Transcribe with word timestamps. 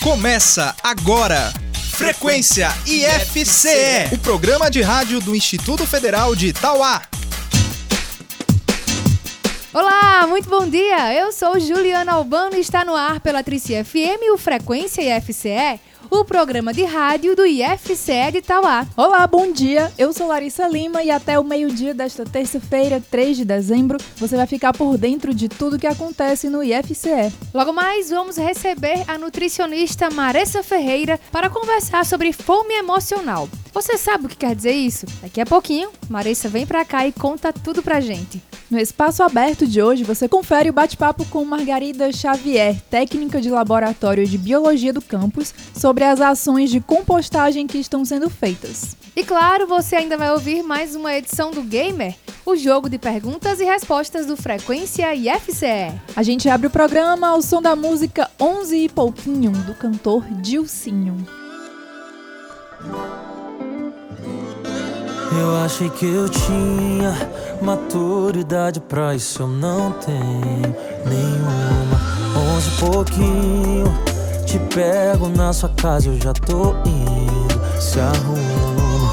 Começa 0.00 0.76
agora. 0.80 1.52
Frequência 1.90 2.68
IFCE, 2.86 4.14
o 4.14 4.18
programa 4.18 4.70
de 4.70 4.80
rádio 4.80 5.18
do 5.18 5.34
Instituto 5.34 5.84
Federal 5.84 6.36
de 6.36 6.48
Itauá. 6.48 7.02
Olá, 9.74 10.24
muito 10.28 10.48
bom 10.48 10.68
dia. 10.68 11.12
Eu 11.12 11.32
sou 11.32 11.58
Juliana 11.58 12.12
Albano 12.12 12.54
e 12.56 12.60
está 12.60 12.84
no 12.84 12.94
ar 12.94 13.18
pela 13.18 13.42
Trici 13.42 13.72
FM 13.82 14.32
o 14.32 14.38
Frequência 14.38 15.02
IFCE 15.02 15.80
o 16.10 16.24
programa 16.24 16.72
de 16.72 16.84
rádio 16.84 17.36
do 17.36 17.44
IFCE 17.44 18.32
de 18.32 18.40
Tauá. 18.40 18.86
Olá, 18.96 19.26
bom 19.26 19.52
dia. 19.52 19.92
Eu 19.98 20.12
sou 20.12 20.26
Larissa 20.28 20.66
Lima 20.66 21.02
e 21.02 21.10
até 21.10 21.38
o 21.38 21.44
meio-dia 21.44 21.92
desta 21.92 22.24
terça-feira, 22.24 23.02
3 23.10 23.36
de 23.36 23.44
dezembro, 23.44 23.98
você 24.16 24.36
vai 24.36 24.46
ficar 24.46 24.72
por 24.72 24.96
dentro 24.96 25.34
de 25.34 25.48
tudo 25.48 25.78
que 25.78 25.86
acontece 25.86 26.48
no 26.48 26.62
IFCE. 26.62 27.32
Logo 27.52 27.72
mais, 27.72 28.10
vamos 28.10 28.36
receber 28.36 29.04
a 29.06 29.18
nutricionista 29.18 30.08
Maressa 30.10 30.62
Ferreira 30.62 31.20
para 31.30 31.50
conversar 31.50 32.06
sobre 32.06 32.32
fome 32.32 32.74
emocional. 32.74 33.48
Você 33.72 33.98
sabe 33.98 34.26
o 34.26 34.28
que 34.28 34.36
quer 34.36 34.56
dizer 34.56 34.72
isso? 34.72 35.06
Daqui 35.20 35.40
a 35.40 35.46
pouquinho, 35.46 35.90
Marissa 36.08 36.48
vem 36.48 36.66
pra 36.66 36.84
cá 36.84 37.06
e 37.06 37.12
conta 37.12 37.52
tudo 37.52 37.82
pra 37.82 38.00
gente. 38.00 38.42
No 38.70 38.78
espaço 38.78 39.22
aberto 39.22 39.66
de 39.66 39.80
hoje, 39.80 40.04
você 40.04 40.28
confere 40.28 40.68
o 40.68 40.74
bate-papo 40.74 41.24
com 41.26 41.42
Margarida 41.42 42.12
Xavier, 42.12 42.76
técnica 42.90 43.40
de 43.40 43.48
laboratório 43.48 44.26
de 44.26 44.36
biologia 44.36 44.92
do 44.92 45.00
campus, 45.00 45.54
sobre 45.74 45.97
as 46.02 46.20
ações 46.20 46.70
de 46.70 46.80
compostagem 46.80 47.66
que 47.66 47.78
estão 47.78 48.04
sendo 48.04 48.28
feitas. 48.30 48.96
E 49.16 49.24
claro, 49.24 49.66
você 49.66 49.96
ainda 49.96 50.16
vai 50.16 50.30
ouvir 50.32 50.62
mais 50.62 50.94
uma 50.94 51.14
edição 51.14 51.50
do 51.50 51.62
Gamer, 51.62 52.14
o 52.46 52.54
jogo 52.56 52.88
de 52.88 52.98
perguntas 52.98 53.60
e 53.60 53.64
respostas 53.64 54.26
do 54.26 54.36
Frequência 54.36 55.14
IFCE. 55.14 55.92
A 56.14 56.22
gente 56.22 56.48
abre 56.48 56.68
o 56.68 56.70
programa 56.70 57.28
ao 57.28 57.42
som 57.42 57.60
da 57.60 57.74
música 57.74 58.30
11 58.40 58.76
e 58.76 58.88
pouquinho, 58.88 59.50
do 59.50 59.74
cantor 59.74 60.24
Dilcinho. 60.40 61.26
Eu 65.40 65.56
achei 65.64 65.90
que 65.90 66.06
eu 66.06 66.28
tinha 66.28 67.12
maturidade 67.60 68.80
pra 68.80 69.14
isso, 69.14 69.42
eu 69.42 69.48
não 69.48 69.92
tenho 69.92 70.74
nenhuma. 71.04 71.98
Onze 72.54 72.70
pouquinho, 72.80 73.84
te 74.48 74.58
pego 74.74 75.28
na 75.28 75.52
sua 75.52 75.68
casa, 75.68 76.08
eu 76.08 76.18
já 76.18 76.32
tô 76.32 76.74
indo, 76.86 77.60
se 77.78 78.00
arruma. 78.00 79.12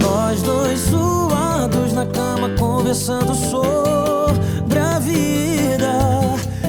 Nós 0.00 0.42
dois 0.42 0.80
suados 0.80 1.92
na 1.92 2.04
cama, 2.06 2.48
conversando 2.58 3.36
sobre 3.36 4.80
a 4.80 4.98
vida, 4.98 6.22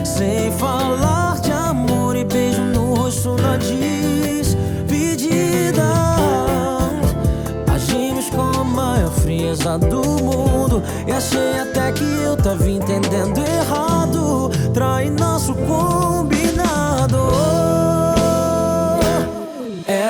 sem 0.05 0.51
falar 0.51 1.41
de 1.41 1.51
amor 1.51 2.15
e 2.15 2.23
beijo 2.23 2.61
no 2.61 2.93
rosto 2.93 3.35
na 3.41 3.57
despedida. 3.57 4.53
frieza 9.23 9.79
do 9.79 10.03
mundo. 10.21 10.83
E 11.07 11.11
achei 11.11 11.59
até 11.59 11.91
que 11.91 12.03
eu 12.03 12.37
tava 12.37 12.69
entendendo 12.69 13.39
errado. 13.39 14.51
Trai 14.73 15.09
nosso 15.09 15.53
combinado 15.55 16.52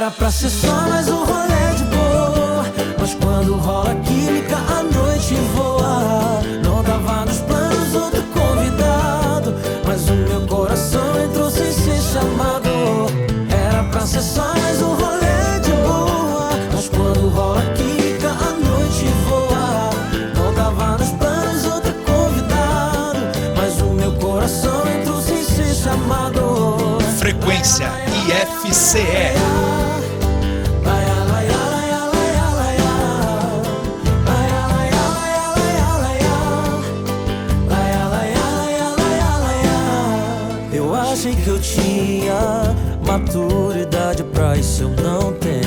Era 0.03 0.11
pra 0.11 0.29
ser 0.29 0.49
só 0.49 0.81
mais 0.89 1.07
um 1.07 1.23
rolê 1.23 1.75
de 1.77 1.83
boa 1.85 2.65
Mas 2.99 3.13
quando 3.13 3.55
rola 3.55 3.95
química 4.03 4.57
a 4.57 4.83
noite 4.83 5.33
voa. 5.55 6.41
Não 6.61 6.83
tava 6.83 7.23
nos 7.23 7.39
planos 7.39 7.95
outro 7.95 8.21
convidado 8.23 9.55
Mas 9.87 10.09
o 10.09 10.13
meu 10.13 10.41
coração 10.41 11.23
entrou 11.23 11.49
sem 11.49 11.71
ser 11.71 12.01
chamado. 12.01 12.69
Era 13.49 13.81
pra 13.85 14.01
ser 14.01 14.23
só 14.23 14.53
mais 14.55 14.81
um 14.81 14.93
rolê 14.93 15.59
de 15.63 15.71
boa 15.71 16.49
Mas 16.73 16.89
quando 16.89 17.29
rola 17.29 17.61
química 17.61 17.93
Frequência 27.19 28.12
IFCE. 28.65 28.97
Eu 40.71 40.95
achei 40.95 41.35
que 41.35 41.47
eu 41.47 41.59
tinha 41.59 42.75
maturidade 43.05 44.23
pra 44.23 44.57
isso, 44.57 44.83
eu 44.83 44.89
não 44.89 45.33
tenho 45.33 45.62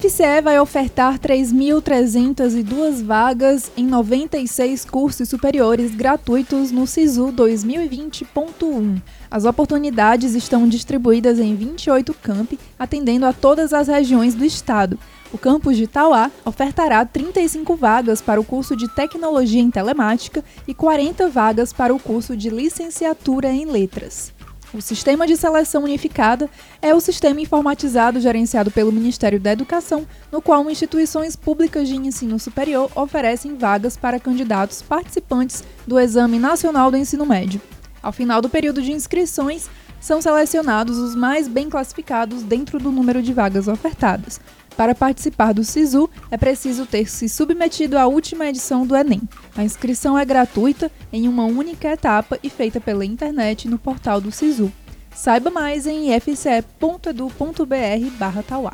O 0.00 0.06
IFCE 0.06 0.40
vai 0.42 0.58
ofertar 0.58 1.18
3.302 1.18 3.04
vagas 3.04 3.70
em 3.76 3.84
96 3.84 4.86
cursos 4.86 5.28
superiores 5.28 5.94
gratuitos 5.94 6.70
no 6.70 6.86
SISU 6.86 7.26
2020.1. 7.26 9.02
As 9.30 9.44
oportunidades 9.44 10.34
estão 10.34 10.66
distribuídas 10.66 11.38
em 11.38 11.54
28 11.54 12.14
campi, 12.14 12.58
atendendo 12.78 13.26
a 13.26 13.34
todas 13.34 13.74
as 13.74 13.88
regiões 13.88 14.34
do 14.34 14.42
estado. 14.42 14.98
O 15.34 15.36
campus 15.36 15.76
de 15.76 15.86
Tauá 15.86 16.30
ofertará 16.46 17.04
35 17.04 17.76
vagas 17.76 18.22
para 18.22 18.40
o 18.40 18.44
curso 18.44 18.74
de 18.74 18.88
Tecnologia 18.88 19.60
em 19.60 19.70
Telemática 19.70 20.42
e 20.66 20.72
40 20.72 21.28
vagas 21.28 21.74
para 21.74 21.94
o 21.94 22.00
curso 22.00 22.34
de 22.34 22.48
Licenciatura 22.48 23.52
em 23.52 23.66
Letras. 23.66 24.32
O 24.72 24.80
Sistema 24.80 25.26
de 25.26 25.36
Seleção 25.36 25.82
Unificada 25.82 26.48
é 26.80 26.94
o 26.94 27.00
sistema 27.00 27.40
informatizado 27.40 28.20
gerenciado 28.20 28.70
pelo 28.70 28.92
Ministério 28.92 29.40
da 29.40 29.50
Educação, 29.50 30.06
no 30.30 30.40
qual 30.40 30.70
instituições 30.70 31.34
públicas 31.34 31.88
de 31.88 31.96
ensino 31.96 32.38
superior 32.38 32.88
oferecem 32.94 33.56
vagas 33.56 33.96
para 33.96 34.20
candidatos 34.20 34.80
participantes 34.80 35.64
do 35.84 35.98
Exame 35.98 36.38
Nacional 36.38 36.88
do 36.88 36.96
Ensino 36.96 37.26
Médio. 37.26 37.60
Ao 38.00 38.12
final 38.12 38.40
do 38.40 38.48
período 38.48 38.80
de 38.80 38.92
inscrições, 38.92 39.68
são 40.00 40.20
selecionados 40.20 40.98
os 40.98 41.14
mais 41.14 41.46
bem 41.46 41.68
classificados 41.68 42.42
dentro 42.42 42.78
do 42.78 42.90
número 42.90 43.22
de 43.22 43.32
vagas 43.32 43.68
ofertadas. 43.68 44.40
Para 44.76 44.94
participar 44.94 45.52
do 45.52 45.62
SISU, 45.62 46.08
é 46.30 46.38
preciso 46.38 46.86
ter 46.86 47.08
se 47.08 47.28
submetido 47.28 47.98
à 47.98 48.06
última 48.06 48.46
edição 48.46 48.86
do 48.86 48.96
Enem. 48.96 49.20
A 49.56 49.62
inscrição 49.62 50.18
é 50.18 50.24
gratuita, 50.24 50.90
em 51.12 51.28
uma 51.28 51.44
única 51.44 51.88
etapa 51.88 52.38
e 52.42 52.48
feita 52.48 52.80
pela 52.80 53.04
internet 53.04 53.68
no 53.68 53.78
portal 53.78 54.20
do 54.20 54.32
SISU. 54.32 54.72
Saiba 55.14 55.50
mais 55.50 55.86
em 55.86 56.14
ifce.edu.br/tauá. 56.14 58.72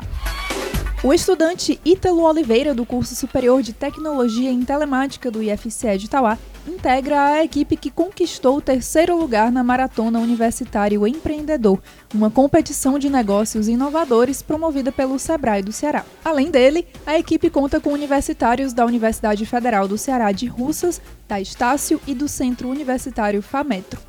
O 1.03 1.13
estudante 1.13 1.79
Ítalo 1.85 2.23
Oliveira, 2.23 2.73
do 2.73 2.85
curso 2.85 3.15
superior 3.15 3.61
de 3.61 3.71
Tecnologia 3.71 4.49
em 4.49 4.63
Telemática 4.63 5.29
do 5.29 5.43
IFCE 5.43 5.97
de 5.97 6.05
Itauá, 6.05 6.37
integra 6.67 7.23
a 7.23 7.43
equipe 7.43 7.77
que 7.77 7.89
conquistou 7.89 8.57
o 8.57 8.61
terceiro 8.61 9.17
lugar 9.17 9.51
na 9.51 9.63
Maratona 9.63 10.19
Universitário 10.19 11.07
Empreendedor, 11.07 11.81
uma 12.13 12.29
competição 12.29 12.99
de 12.99 13.09
negócios 13.09 13.67
inovadores 13.67 14.41
promovida 14.41 14.91
pelo 14.91 15.17
Sebrae 15.17 15.61
do 15.61 15.71
Ceará. 15.71 16.05
Além 16.23 16.51
dele, 16.51 16.85
a 17.05 17.17
equipe 17.17 17.49
conta 17.49 17.79
com 17.79 17.93
universitários 17.93 18.73
da 18.73 18.85
Universidade 18.85 19.45
Federal 19.45 19.87
do 19.87 19.97
Ceará 19.97 20.31
de 20.31 20.45
Russas, 20.47 21.01
da 21.27 21.39
Estácio 21.39 22.01
e 22.05 22.13
do 22.13 22.27
Centro 22.27 22.69
Universitário 22.69 23.41
FAMetro. 23.41 23.99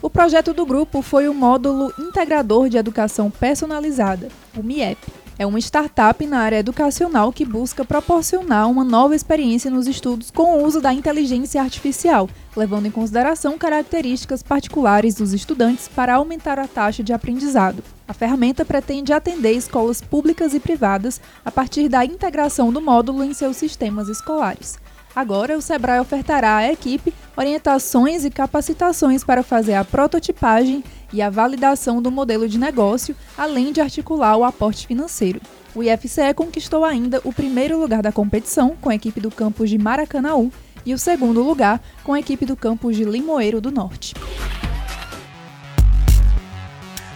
O 0.00 0.08
projeto 0.08 0.54
do 0.54 0.64
grupo 0.64 1.02
foi 1.02 1.28
o 1.28 1.34
Módulo 1.34 1.92
Integrador 1.98 2.68
de 2.68 2.76
Educação 2.76 3.30
Personalizada, 3.30 4.28
o 4.56 4.62
MIEP. 4.62 5.17
É 5.38 5.46
uma 5.46 5.60
startup 5.60 6.26
na 6.26 6.40
área 6.40 6.58
educacional 6.58 7.32
que 7.32 7.44
busca 7.44 7.84
proporcionar 7.84 8.68
uma 8.68 8.82
nova 8.82 9.14
experiência 9.14 9.70
nos 9.70 9.86
estudos 9.86 10.32
com 10.32 10.56
o 10.56 10.64
uso 10.64 10.80
da 10.80 10.92
inteligência 10.92 11.62
artificial, 11.62 12.28
levando 12.56 12.86
em 12.86 12.90
consideração 12.90 13.56
características 13.56 14.42
particulares 14.42 15.14
dos 15.14 15.32
estudantes 15.32 15.86
para 15.86 16.16
aumentar 16.16 16.58
a 16.58 16.66
taxa 16.66 17.04
de 17.04 17.12
aprendizado. 17.12 17.84
A 18.08 18.12
ferramenta 18.12 18.64
pretende 18.64 19.12
atender 19.12 19.52
escolas 19.52 20.00
públicas 20.00 20.54
e 20.54 20.58
privadas 20.58 21.20
a 21.44 21.52
partir 21.52 21.88
da 21.88 22.04
integração 22.04 22.72
do 22.72 22.80
módulo 22.80 23.22
em 23.22 23.32
seus 23.32 23.56
sistemas 23.56 24.08
escolares. 24.08 24.76
Agora, 25.14 25.56
o 25.56 25.62
Sebrae 25.62 26.00
ofertará 26.00 26.56
à 26.56 26.72
equipe 26.72 27.14
orientações 27.36 28.24
e 28.24 28.30
capacitações 28.30 29.22
para 29.22 29.44
fazer 29.44 29.74
a 29.74 29.84
prototipagem 29.84 30.82
e 31.12 31.22
a 31.22 31.30
validação 31.30 32.02
do 32.02 32.10
modelo 32.10 32.48
de 32.48 32.58
negócio, 32.58 33.16
além 33.36 33.72
de 33.72 33.80
articular 33.80 34.36
o 34.36 34.44
aporte 34.44 34.86
financeiro. 34.86 35.40
O 35.74 35.82
IFCE 35.82 36.34
conquistou 36.34 36.84
ainda 36.84 37.20
o 37.24 37.32
primeiro 37.32 37.78
lugar 37.78 38.02
da 38.02 38.12
competição 38.12 38.76
com 38.80 38.90
a 38.90 38.94
equipe 38.94 39.20
do 39.20 39.30
campus 39.30 39.70
de 39.70 39.78
Maracanaú 39.78 40.52
e 40.84 40.94
o 40.94 40.98
segundo 40.98 41.42
lugar 41.42 41.80
com 42.02 42.14
a 42.14 42.20
equipe 42.20 42.46
do 42.46 42.56
campus 42.56 42.96
de 42.96 43.04
Limoeiro 43.04 43.60
do 43.60 43.70
Norte. 43.70 44.14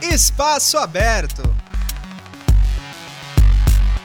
Espaço 0.03 0.77
aberto. 0.79 1.43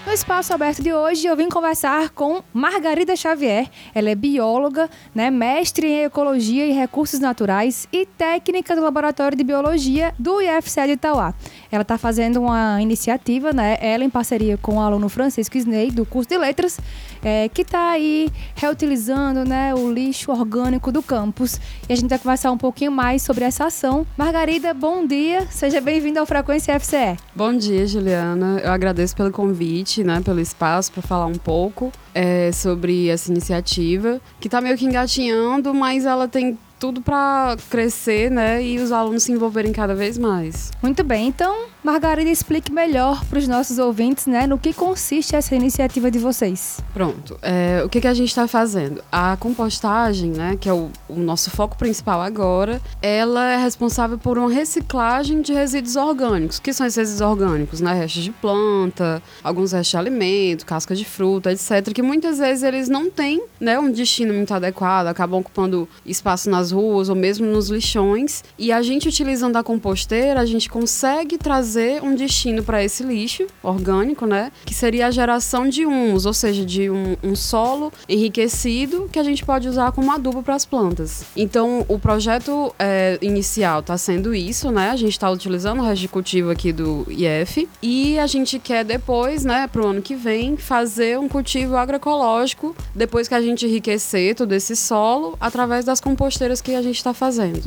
No 0.08 0.14
espaço 0.14 0.54
aberto 0.54 0.82
de 0.82 0.94
hoje, 0.94 1.28
eu 1.28 1.36
vim 1.36 1.50
conversar 1.50 2.12
com 2.12 2.42
Margarida 2.54 3.14
Xavier. 3.14 3.70
Ela 3.94 4.12
é 4.12 4.16
bióloga, 4.16 4.90
né, 5.14 5.30
mestre 5.30 5.86
em 5.86 6.06
ecologia 6.06 6.66
e 6.66 6.72
recursos 6.72 7.20
naturais 7.20 7.90
e 7.92 8.06
técnica 8.06 8.74
do 8.74 8.82
Laboratório 8.82 9.38
de 9.38 9.44
Biologia 9.44 10.16
do 10.18 10.42
IFCE 10.42 10.86
de 10.86 10.92
Itauá. 10.94 11.34
Ela 11.72 11.82
está 11.82 11.98
fazendo 11.98 12.42
uma 12.42 12.82
iniciativa, 12.82 13.52
né, 13.54 13.78
ela 13.82 14.04
em 14.04 14.10
parceria 14.10 14.58
com 14.58 14.78
o 14.78 14.80
aluno 14.80 15.10
Francisco 15.10 15.58
Sney, 15.58 15.92
do 15.92 16.06
curso 16.06 16.30
de 16.30 16.38
Letras, 16.38 16.80
é, 17.24 17.50
que 17.50 17.62
está 17.62 17.92
aí 17.92 18.30
reutilizando 18.56 19.44
né, 19.44 19.74
o 19.74 19.92
lixo 19.92 20.32
orgânico 20.32 20.92
do 20.92 21.02
campus. 21.02 21.60
E 21.88 21.94
a 21.94 21.96
gente 21.96 22.10
vai 22.10 22.20
conversar 22.20 22.52
um 22.52 22.58
pouquinho 22.58 22.92
mais 22.92 23.22
sobre 23.22 23.44
essa 23.44 23.66
ação. 23.66 24.06
Margarida, 24.18 24.74
bom 24.74 25.06
dia, 25.06 25.48
seja 25.50 25.82
bem-vinda 25.82 26.20
ao 26.20 26.26
Frequência 26.26 26.80
FCE. 26.80 27.18
Bom 27.36 27.56
dia, 27.56 27.86
Juliana. 27.86 28.60
Eu 28.64 28.72
agradeço 28.72 29.16
pelo 29.16 29.32
convite, 29.32 30.04
né, 30.04 30.22
pelo 30.22 30.40
espaço 30.40 30.92
para 30.92 31.02
falar 31.02 31.26
um 31.26 31.36
pouco 31.36 31.92
é, 32.14 32.52
sobre 32.52 33.10
essa 33.10 33.32
iniciativa, 33.32 34.20
que 34.40 34.48
está 34.48 34.62
meio 34.62 34.78
que 34.78 34.86
engatinhando, 34.86 35.74
mas 35.74 36.06
ela 36.06 36.28
tem 36.28 36.58
tudo 36.80 37.02
para 37.02 37.56
crescer, 37.70 38.30
né, 38.30 38.64
e 38.64 38.80
os 38.80 38.92
alunos 38.92 39.24
se 39.24 39.32
envolverem 39.32 39.72
cada 39.72 39.96
vez 39.96 40.18
mais. 40.18 40.72
Muito 40.82 41.04
bem, 41.04 41.28
então, 41.28 41.66
Margarida, 41.88 42.30
explique 42.30 42.70
melhor 42.70 43.24
para 43.24 43.40
os 43.40 43.48
nossos 43.48 43.80
ouvintes, 43.80 44.26
né, 44.26 44.46
no 44.46 44.58
que 44.58 44.74
consiste 44.74 45.38
essa 45.38 45.56
iniciativa 45.56 46.12
de 46.12 46.20
vocês. 46.20 46.82
Pronto. 46.94 47.40
É, 47.42 47.82
o 47.82 47.88
que, 47.88 48.02
que 48.02 48.08
a 48.08 48.14
gente 48.14 48.28
está 48.28 48.46
fazendo? 48.46 49.02
A 49.10 49.38
compostagem, 49.38 50.32
né, 50.32 50.58
que 50.60 50.68
é 50.68 50.74
o, 50.74 50.90
o 51.08 51.16
nosso 51.16 51.50
foco 51.50 51.78
principal 51.78 52.20
agora, 52.22 52.82
ela 53.02 53.54
é 53.54 53.56
responsável 53.56 54.18
por 54.18 54.38
uma 54.38 54.52
reciclagem 54.52 55.42
de 55.42 55.54
resíduos 55.54 55.96
orgânicos. 55.96 56.58
O 56.58 56.62
que 56.62 56.74
são 56.74 56.86
esses 56.86 56.98
resíduos 56.98 57.22
orgânicos? 57.22 57.80
Né? 57.80 57.94
Restos 57.94 58.22
de 58.22 58.32
planta, 58.32 59.24
alguns 59.42 59.72
restos 59.72 59.92
de 59.92 59.98
alimento, 59.98 60.66
casca 60.66 60.94
de 60.94 61.06
fruta, 61.06 61.54
etc. 61.54 61.94
Que 61.96 62.02
muitas 62.02 62.38
vezes 62.38 62.64
eles 62.64 62.90
não 62.90 63.10
têm 63.10 63.42
né, 63.62 63.80
um 63.80 63.90
destino 63.90 64.34
muito 64.34 64.54
adequado, 64.54 65.08
acabam 65.08 65.40
ocupando 65.40 65.88
espaço 66.06 66.50
nas 66.50 66.70
ruas 66.70 67.08
ou 67.08 67.16
mesmo 67.16 67.46
nos 67.46 67.70
lixões. 67.70 68.44
E 68.60 68.74
a 68.74 68.82
gente, 68.82 69.08
utilizando 69.08 69.56
a 69.56 69.64
composteira, 69.64 70.42
a 70.42 70.46
gente 70.46 70.70
consegue 70.70 71.38
trazer 71.38 71.77
um 72.04 72.16
destino 72.16 72.64
para 72.64 72.84
esse 72.84 73.04
lixo 73.04 73.48
orgânico, 73.62 74.26
né? 74.26 74.52
Que 74.66 74.74
seria 74.74 75.08
a 75.08 75.12
geração 75.12 75.68
de 75.68 75.86
humus, 75.86 76.26
ou 76.26 76.34
seja, 76.34 76.66
de 76.66 76.90
um, 76.90 77.16
um 77.24 77.36
solo 77.36 77.92
enriquecido 78.08 79.10
que 79.12 79.20
a 79.20 79.24
gente 79.24 79.46
pode 79.46 79.68
usar 79.68 79.92
como 79.92 80.12
adubo 80.12 80.44
para 80.44 80.56
as 80.56 80.66
plantas. 80.66 81.26
Então, 81.36 81.86
o 81.88 82.00
projeto 82.00 82.74
é, 82.80 83.18
inicial 83.22 83.80
está 83.80 83.98
sendo 83.98 84.34
isso, 84.34 84.72
né? 84.72 84.92
A 84.92 84.96
gente 84.96 85.12
está 85.12 85.30
utilizando 85.30 85.80
o 85.80 85.84
resto 85.84 86.02
de 86.02 86.08
cultivo 86.08 86.50
aqui 86.50 86.72
do 86.72 87.06
IF 87.10 87.68
e 87.82 88.18
a 88.20 88.28
gente 88.28 88.60
quer 88.60 88.84
depois, 88.84 89.44
né, 89.44 89.68
para 89.68 89.82
o 89.82 89.88
ano 89.88 90.02
que 90.02 90.16
vem, 90.16 90.58
fazer 90.58 91.20
um 91.20 91.28
cultivo 91.28 91.76
agroecológico 91.76 92.76
depois 92.96 93.28
que 93.28 93.34
a 93.34 93.42
gente 93.42 93.66
enriquecer 93.66 94.36
todo 94.36 94.52
esse 94.54 94.76
solo 94.76 95.38
através 95.40 95.86
das 95.86 96.00
composteiras 96.00 96.62
que 96.62 96.74
a 96.74 96.82
gente 96.82 96.98
está 96.98 97.14
fazendo. 97.14 97.62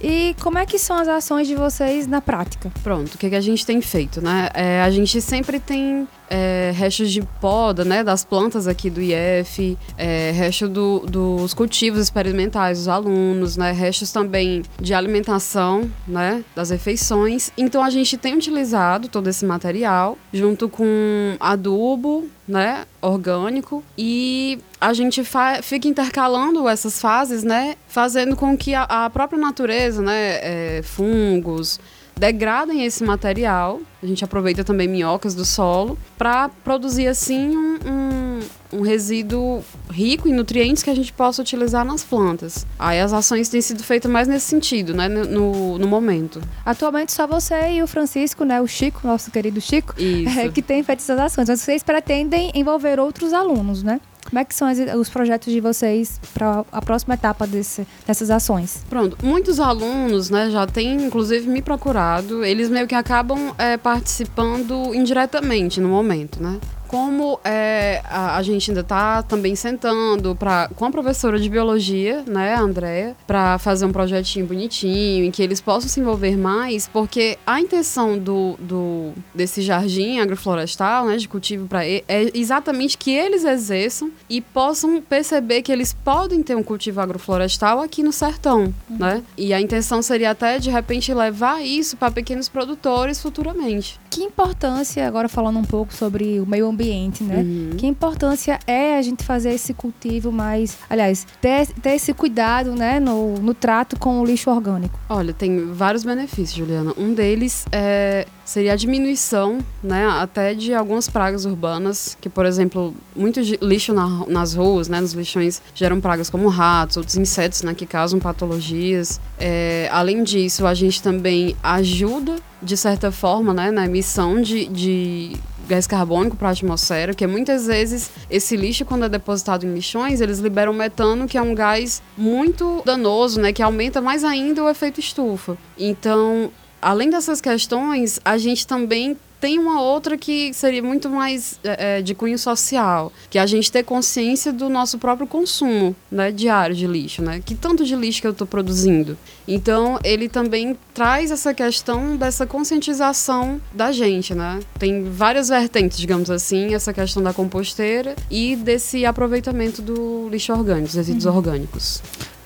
E 0.00 0.34
como 0.40 0.58
é 0.58 0.66
que 0.66 0.78
são 0.78 0.98
as 0.98 1.08
ações 1.08 1.46
de 1.46 1.54
vocês 1.54 2.06
na 2.06 2.20
prática? 2.20 2.72
Pronto, 2.82 3.16
que, 3.22 3.30
que 3.30 3.36
a 3.36 3.40
gente 3.40 3.64
tem 3.64 3.80
feito, 3.80 4.20
né? 4.20 4.48
É, 4.52 4.82
a 4.82 4.90
gente 4.90 5.20
sempre 5.20 5.60
tem 5.60 6.08
é, 6.28 6.72
restos 6.74 7.12
de 7.12 7.22
poda, 7.40 7.84
né, 7.84 8.02
das 8.02 8.24
plantas 8.24 8.66
aqui 8.66 8.88
do 8.90 9.00
IF, 9.00 9.76
é, 9.98 10.32
resto 10.34 10.66
do- 10.68 11.00
dos 11.00 11.52
cultivos 11.54 12.00
experimentais 12.00 12.78
dos 12.78 12.88
alunos, 12.88 13.56
né, 13.56 13.70
restos 13.70 14.10
também 14.10 14.62
de 14.80 14.92
alimentação, 14.94 15.90
né, 16.08 16.42
das 16.56 16.70
refeições. 16.70 17.52
Então 17.56 17.84
a 17.84 17.90
gente 17.90 18.16
tem 18.16 18.34
utilizado 18.34 19.08
todo 19.08 19.28
esse 19.28 19.44
material 19.44 20.16
junto 20.32 20.68
com 20.70 21.36
adubo, 21.38 22.28
né, 22.48 22.86
orgânico 23.00 23.84
e 23.96 24.58
a 24.80 24.92
gente 24.94 25.22
fica 25.62 25.86
intercalando 25.86 26.66
essas 26.68 27.00
fases, 27.00 27.44
né, 27.44 27.76
fazendo 27.86 28.34
com 28.34 28.56
que 28.56 28.74
a, 28.74 28.82
a 28.84 29.10
própria 29.10 29.38
natureza, 29.38 30.00
né, 30.02 30.38
é, 30.42 30.80
fungos 30.82 31.78
degradem 32.16 32.84
esse 32.84 33.04
material. 33.04 33.80
A 34.02 34.06
gente 34.06 34.24
aproveita 34.24 34.64
também 34.64 34.88
minhocas 34.88 35.34
do 35.34 35.44
solo 35.44 35.96
para 36.18 36.48
produzir 36.48 37.06
assim 37.06 37.56
um, 37.56 37.78
um, 37.86 38.78
um 38.78 38.80
resíduo 38.82 39.64
rico 39.90 40.28
em 40.28 40.32
nutrientes 40.32 40.82
que 40.82 40.90
a 40.90 40.94
gente 40.94 41.12
possa 41.12 41.40
utilizar 41.42 41.84
nas 41.84 42.02
plantas. 42.02 42.66
Aí 42.78 43.00
as 43.00 43.12
ações 43.12 43.48
têm 43.48 43.60
sido 43.60 43.82
feitas 43.84 44.10
mais 44.10 44.26
nesse 44.26 44.46
sentido, 44.46 44.94
né, 44.94 45.08
no, 45.08 45.78
no 45.78 45.86
momento. 45.86 46.40
Atualmente 46.64 47.12
só 47.12 47.26
você 47.26 47.72
e 47.72 47.82
o 47.82 47.86
Francisco, 47.86 48.44
né, 48.44 48.60
o 48.60 48.66
Chico, 48.66 49.06
nosso 49.06 49.30
querido 49.30 49.60
Chico, 49.60 49.94
é, 50.38 50.48
que 50.50 50.62
tem 50.62 50.82
feito 50.82 51.00
essas 51.00 51.18
ações. 51.18 51.48
Mas 51.48 51.60
vocês 51.60 51.82
pretendem 51.82 52.50
envolver 52.54 52.98
outros 52.98 53.32
alunos, 53.32 53.82
né? 53.82 54.00
Como 54.32 54.40
é 54.40 54.46
que 54.46 54.54
são 54.54 54.66
os 54.98 55.10
projetos 55.10 55.52
de 55.52 55.60
vocês 55.60 56.18
para 56.32 56.64
a 56.72 56.80
próxima 56.80 57.12
etapa 57.12 57.46
desse- 57.46 57.86
dessas 58.06 58.30
ações? 58.30 58.82
Pronto, 58.88 59.14
muitos 59.22 59.60
alunos, 59.60 60.30
né, 60.30 60.48
já 60.50 60.66
têm 60.66 60.94
inclusive 61.04 61.46
me 61.46 61.60
procurado, 61.60 62.42
eles 62.42 62.70
meio 62.70 62.86
que 62.86 62.94
acabam 62.94 63.52
é, 63.58 63.76
participando 63.76 64.94
indiretamente 64.94 65.82
no 65.82 65.88
momento, 65.90 66.42
né? 66.42 66.58
Como 66.92 67.40
é, 67.42 68.02
a, 68.04 68.36
a 68.36 68.42
gente 68.42 68.70
ainda 68.70 68.82
está 68.82 69.22
também 69.22 69.56
sentando 69.56 70.36
pra, 70.36 70.68
com 70.76 70.84
a 70.84 70.90
professora 70.90 71.38
de 71.38 71.48
biologia, 71.48 72.22
né, 72.26 72.52
a 72.52 72.60
Andrea, 72.60 73.16
para 73.26 73.56
fazer 73.56 73.86
um 73.86 73.92
projetinho 73.92 74.44
bonitinho, 74.44 75.24
em 75.24 75.30
que 75.30 75.42
eles 75.42 75.58
possam 75.58 75.88
se 75.88 76.00
envolver 76.00 76.36
mais, 76.36 76.86
porque 76.86 77.38
a 77.46 77.58
intenção 77.58 78.18
do, 78.18 78.56
do 78.58 79.12
desse 79.34 79.62
jardim 79.62 80.18
agroflorestal, 80.18 81.06
né, 81.06 81.16
de 81.16 81.26
cultivo 81.26 81.66
para 81.66 81.82
é 81.86 82.04
exatamente 82.34 82.98
que 82.98 83.10
eles 83.10 83.42
exerçam 83.42 84.10
e 84.28 84.42
possam 84.42 85.00
perceber 85.00 85.62
que 85.62 85.72
eles 85.72 85.94
podem 85.94 86.42
ter 86.42 86.54
um 86.54 86.62
cultivo 86.62 87.00
agroflorestal 87.00 87.80
aqui 87.80 88.02
no 88.02 88.12
sertão, 88.12 88.74
né? 88.90 89.22
E 89.34 89.54
a 89.54 89.60
intenção 89.60 90.02
seria 90.02 90.32
até 90.32 90.58
de 90.58 90.68
repente 90.68 91.14
levar 91.14 91.64
isso 91.64 91.96
para 91.96 92.10
pequenos 92.10 92.50
produtores 92.50 93.18
futuramente. 93.22 93.98
Que 94.10 94.20
importância, 94.22 95.08
agora 95.08 95.26
falando 95.26 95.58
um 95.58 95.64
pouco 95.64 95.94
sobre 95.94 96.38
o 96.38 96.44
meio 96.44 96.68
ambiente, 96.68 96.81
né? 97.24 97.44
Que 97.78 97.86
importância 97.86 98.58
é 98.66 98.96
a 98.98 99.02
gente 99.02 99.24
fazer 99.24 99.50
esse 99.52 99.72
cultivo 99.74 100.30
mais. 100.32 100.76
Aliás, 100.88 101.26
ter, 101.40 101.66
ter 101.66 101.90
esse 101.90 102.12
cuidado, 102.12 102.72
né, 102.74 102.98
no, 103.00 103.34
no 103.34 103.54
trato 103.54 103.98
com 103.98 104.20
o 104.20 104.24
lixo 104.24 104.50
orgânico. 104.50 104.98
Olha, 105.08 105.32
tem 105.32 105.72
vários 105.72 106.04
benefícios, 106.04 106.52
Juliana. 106.52 106.92
Um 106.96 107.12
deles 107.14 107.64
é, 107.70 108.26
seria 108.44 108.72
a 108.72 108.76
diminuição, 108.76 109.58
né, 109.82 110.06
até 110.20 110.54
de 110.54 110.74
algumas 110.74 111.08
pragas 111.08 111.44
urbanas, 111.44 112.16
que, 112.20 112.28
por 112.28 112.46
exemplo, 112.46 112.94
muito 113.14 113.40
lixo 113.60 113.92
na- 113.92 114.24
nas 114.26 114.54
ruas, 114.54 114.88
né, 114.88 115.00
nos 115.00 115.12
lixões 115.12 115.60
geram 115.74 116.00
pragas 116.00 116.28
como 116.30 116.48
ratos, 116.48 116.96
outros 116.96 117.16
insetos, 117.16 117.62
né, 117.62 117.74
que 117.74 117.86
causam 117.86 118.18
patologias. 118.18 119.20
É, 119.38 119.88
além 119.92 120.22
disso, 120.22 120.66
a 120.66 120.74
gente 120.74 121.02
também 121.02 121.56
ajuda, 121.62 122.36
de 122.62 122.76
certa 122.76 123.10
forma, 123.10 123.52
né, 123.52 123.70
na 123.70 123.84
emissão 123.86 124.40
de, 124.40 124.66
de 124.66 125.36
gás 125.68 125.86
carbônico 125.86 126.36
para 126.36 126.48
a 126.48 126.52
atmosfera, 126.52 127.14
que 127.14 127.26
muitas 127.26 127.66
vezes 127.66 128.10
esse 128.30 128.56
lixo, 128.56 128.84
quando 128.84 129.04
é 129.04 129.08
depositado 129.08 129.66
em 129.66 129.74
lixões, 129.74 130.20
eles 130.20 130.38
liberam 130.38 130.72
metano, 130.72 131.26
que 131.26 131.38
é 131.38 131.42
um 131.42 131.54
gás 131.54 132.02
muito 132.16 132.82
danoso, 132.84 133.40
né? 133.40 133.52
Que 133.52 133.62
aumenta 133.62 134.00
mais 134.00 134.24
ainda 134.24 134.62
o 134.62 134.68
efeito 134.68 135.00
estufa. 135.00 135.56
Então, 135.78 136.50
além 136.80 137.10
dessas 137.10 137.40
questões, 137.40 138.20
a 138.24 138.36
gente 138.36 138.66
também 138.66 139.16
tem 139.42 139.58
uma 139.58 139.82
outra 139.82 140.16
que 140.16 140.54
seria 140.54 140.80
muito 140.80 141.10
mais 141.10 141.58
é, 141.64 142.00
de 142.00 142.14
cunho 142.14 142.38
social, 142.38 143.12
que 143.28 143.38
é 143.38 143.40
a 143.40 143.46
gente 143.46 143.72
ter 143.72 143.82
consciência 143.82 144.52
do 144.52 144.68
nosso 144.68 144.98
próprio 144.98 145.26
consumo 145.26 145.96
né, 146.08 146.30
diário 146.30 146.76
de 146.76 146.86
lixo, 146.86 147.20
né? 147.22 147.42
Que 147.44 147.56
tanto 147.56 147.84
de 147.84 147.96
lixo 147.96 148.20
que 148.20 148.26
eu 148.28 148.30
estou 148.30 148.46
produzindo. 148.46 149.18
Então, 149.48 149.98
ele 150.04 150.28
também 150.28 150.78
traz 150.94 151.32
essa 151.32 151.52
questão 151.52 152.16
dessa 152.16 152.46
conscientização 152.46 153.60
da 153.74 153.90
gente, 153.90 154.32
né? 154.32 154.60
Tem 154.78 155.02
várias 155.10 155.48
vertentes, 155.48 155.98
digamos 155.98 156.30
assim, 156.30 156.72
essa 156.72 156.92
questão 156.92 157.20
da 157.20 157.32
composteira 157.32 158.14
e 158.30 158.54
desse 158.54 159.04
aproveitamento 159.04 159.82
do 159.82 160.28
lixo 160.30 160.52
orgânico, 160.52 160.86
dos 160.86 160.94
resíduos 160.94 161.24
Uhum. 161.26 161.34
orgânicos. 161.36 162.00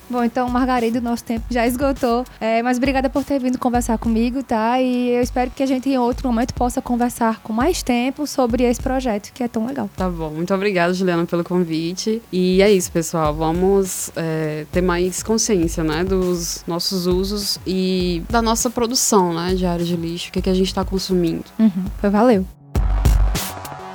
Bom, 0.09 0.23
então, 0.23 0.49
Margarida, 0.49 0.99
o 0.99 1.01
nosso 1.01 1.23
tempo 1.23 1.45
já 1.49 1.67
esgotou. 1.67 2.25
É, 2.39 2.63
mas 2.63 2.77
obrigada 2.77 3.09
por 3.09 3.23
ter 3.23 3.39
vindo 3.39 3.57
conversar 3.57 3.97
comigo, 3.97 4.41
tá? 4.41 4.81
E 4.81 5.09
eu 5.09 5.21
espero 5.21 5.51
que 5.51 5.61
a 5.61 5.65
gente 5.65 5.89
em 5.89 5.97
outro 5.97 6.27
momento 6.27 6.53
possa 6.53 6.81
conversar 6.81 7.39
com 7.41 7.51
mais 7.51 7.83
tempo 7.83 8.25
sobre 8.25 8.63
esse 8.63 8.81
projeto, 8.81 9.31
que 9.33 9.43
é 9.43 9.47
tão 9.47 9.65
legal. 9.65 9.89
Tá 9.95 10.09
bom, 10.09 10.29
muito 10.29 10.53
obrigada, 10.53 10.93
Juliana, 10.93 11.25
pelo 11.25 11.43
convite. 11.43 12.21
E 12.31 12.61
é 12.61 12.71
isso, 12.71 12.91
pessoal. 12.91 13.33
Vamos 13.33 14.11
é, 14.15 14.65
ter 14.71 14.81
mais 14.81 15.21
consciência, 15.21 15.83
né, 15.83 16.03
dos 16.03 16.63
nossos 16.65 17.05
usos 17.05 17.59
e 17.65 18.23
da 18.29 18.41
nossa 18.41 18.69
produção, 18.69 19.33
né, 19.33 19.53
diária 19.55 19.83
de 19.83 19.95
lixo, 19.95 20.29
o 20.29 20.31
que, 20.31 20.41
que 20.41 20.49
a 20.49 20.53
gente 20.53 20.67
está 20.67 20.85
consumindo. 20.85 21.45
Uhum, 21.59 21.85
foi 21.99 22.09
valeu. 22.09 22.45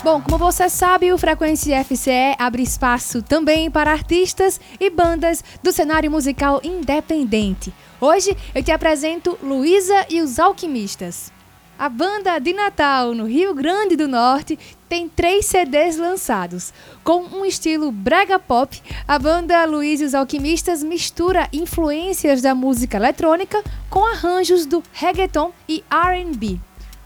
Bom, 0.05 0.21
como 0.21 0.37
você 0.37 0.69
sabe, 0.69 1.13
o 1.13 1.19
Frequência 1.19 1.85
FCE 1.85 2.35
abre 2.37 2.61
espaço 2.61 3.23
também 3.23 3.71
para 3.71 3.93
artistas 3.93 4.61
e 4.81 4.91
bandas 4.91 5.45
do 5.63 5.71
cenário 5.71 6.11
musical 6.11 6.61
independente. 6.65 7.73
Hoje 8.01 8.37
eu 8.53 8.65
te 8.65 8.73
apresento 8.73 9.39
Luísa 9.41 10.05
e 10.11 10.21
os 10.21 10.41
Alquimistas. 10.41 11.31
A 11.79 11.89
banda 11.89 12.41
de 12.41 12.53
Natal, 12.53 13.15
no 13.15 13.27
Rio 13.27 13.55
Grande 13.55 13.95
do 13.95 14.09
Norte, 14.09 14.59
tem 14.89 15.09
três 15.09 15.47
CDs 15.47 15.97
lançados. 15.97 16.73
Com 17.05 17.23
um 17.23 17.45
estilo 17.45 17.93
brega 17.93 18.41
pop, 18.41 18.83
a 19.07 19.17
banda 19.21 19.65
Luiz 19.67 20.01
e 20.01 20.05
os 20.05 20.17
Alquimistas 20.17 20.83
mistura 20.83 21.49
influências 21.53 22.43
da 22.43 22.57
música 22.57 22.97
eletrônica 22.97 23.63
com 23.89 24.05
arranjos 24.05 24.67
do 24.67 24.83
reggaeton 24.93 25.53
e 25.69 25.85
R&B. 25.89 26.59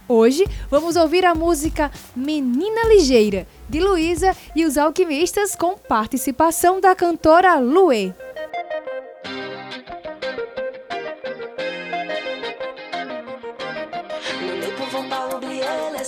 Hoje 0.08 0.44
vamos 0.70 0.94
ouvir 0.94 1.24
a 1.24 1.34
música 1.34 1.90
Menina 2.14 2.86
Ligeira, 2.88 3.44
de 3.68 3.80
Luísa 3.80 4.36
e 4.54 4.64
os 4.64 4.78
Alquimistas, 4.78 5.56
com 5.56 5.76
participação 5.76 6.80
da 6.80 6.94
cantora 6.94 7.58
Luê. 7.58 8.12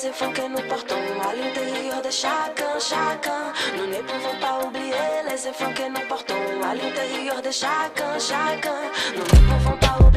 Efforts 0.09 0.33
que 0.33 0.49
nous 0.49 0.63
portons 0.69 0.95
à 1.29 1.35
l'intérieur 1.35 2.01
de 2.01 2.11
chacun, 2.11 2.79
chacun. 2.79 3.53
Nous 3.77 3.87
ne 3.87 4.01
pouvons 4.03 4.41
pas 4.41 4.65
oublier 4.65 4.95
efforts 5.35 5.75
que 5.75 5.89
nous 5.89 6.09
portons 6.09 6.35
à 6.63 6.75
l'intérieur 6.75 7.43
de 7.43 7.51
chacun, 7.51 8.19
chacun. 8.19 8.81
Nous 9.15 9.23
ne 9.23 9.59
pouvons 9.59 9.77
pas 9.77 10.08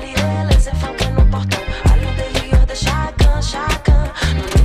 shotgun. 3.41 4.60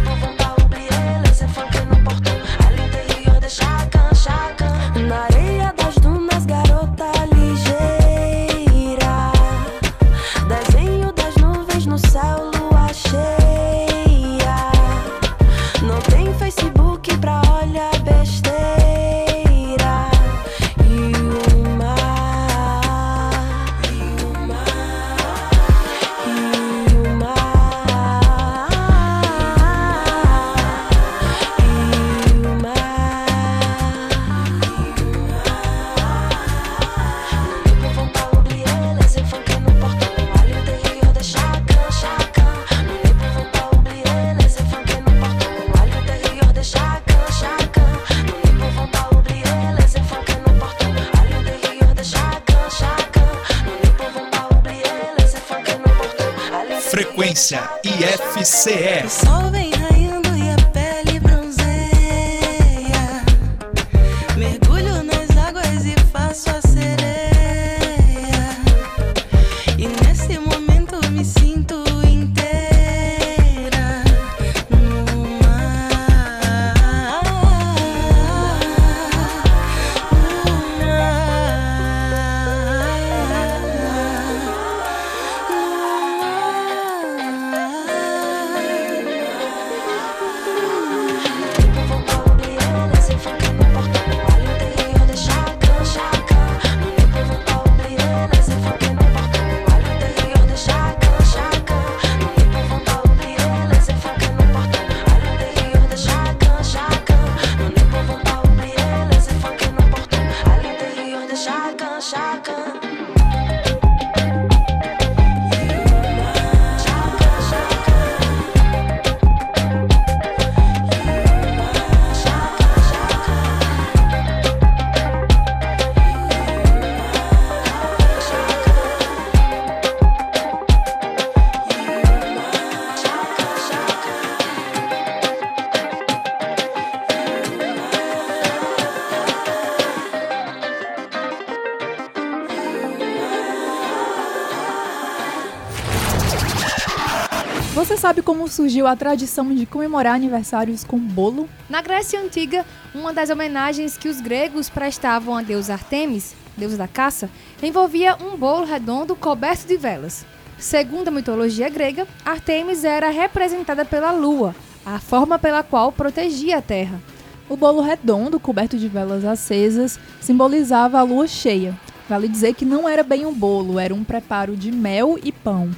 Sabe 148.06 148.22
como 148.22 148.46
surgiu 148.46 148.86
a 148.86 148.94
tradição 148.94 149.52
de 149.52 149.66
comemorar 149.66 150.14
aniversários 150.14 150.84
com 150.84 150.96
bolo? 150.96 151.48
Na 151.68 151.82
Grécia 151.82 152.20
Antiga, 152.20 152.64
uma 152.94 153.12
das 153.12 153.30
homenagens 153.30 153.98
que 153.98 154.08
os 154.08 154.20
gregos 154.20 154.68
prestavam 154.68 155.36
a 155.36 155.42
deusa 155.42 155.72
Artemis, 155.72 156.32
deusa 156.56 156.76
da 156.76 156.86
caça, 156.86 157.28
envolvia 157.60 158.16
um 158.22 158.36
bolo 158.36 158.64
redondo 158.64 159.16
coberto 159.16 159.66
de 159.66 159.76
velas. 159.76 160.24
Segundo 160.56 161.08
a 161.08 161.10
mitologia 161.10 161.68
grega, 161.68 162.06
Artemis 162.24 162.84
era 162.84 163.10
representada 163.10 163.84
pela 163.84 164.12
lua, 164.12 164.54
a 164.84 165.00
forma 165.00 165.36
pela 165.36 165.64
qual 165.64 165.90
protegia 165.90 166.58
a 166.58 166.62
terra. 166.62 167.02
O 167.48 167.56
bolo 167.56 167.80
redondo, 167.82 168.38
coberto 168.38 168.78
de 168.78 168.86
velas 168.86 169.24
acesas, 169.24 169.98
simbolizava 170.20 171.00
a 171.00 171.02
lua 171.02 171.26
cheia. 171.26 171.76
Vale 172.08 172.28
dizer 172.28 172.54
que 172.54 172.64
não 172.64 172.88
era 172.88 173.02
bem 173.02 173.26
um 173.26 173.34
bolo, 173.34 173.80
era 173.80 173.92
um 173.92 174.04
preparo 174.04 174.56
de 174.56 174.70
mel 174.70 175.18
e 175.20 175.32
pão. 175.32 175.72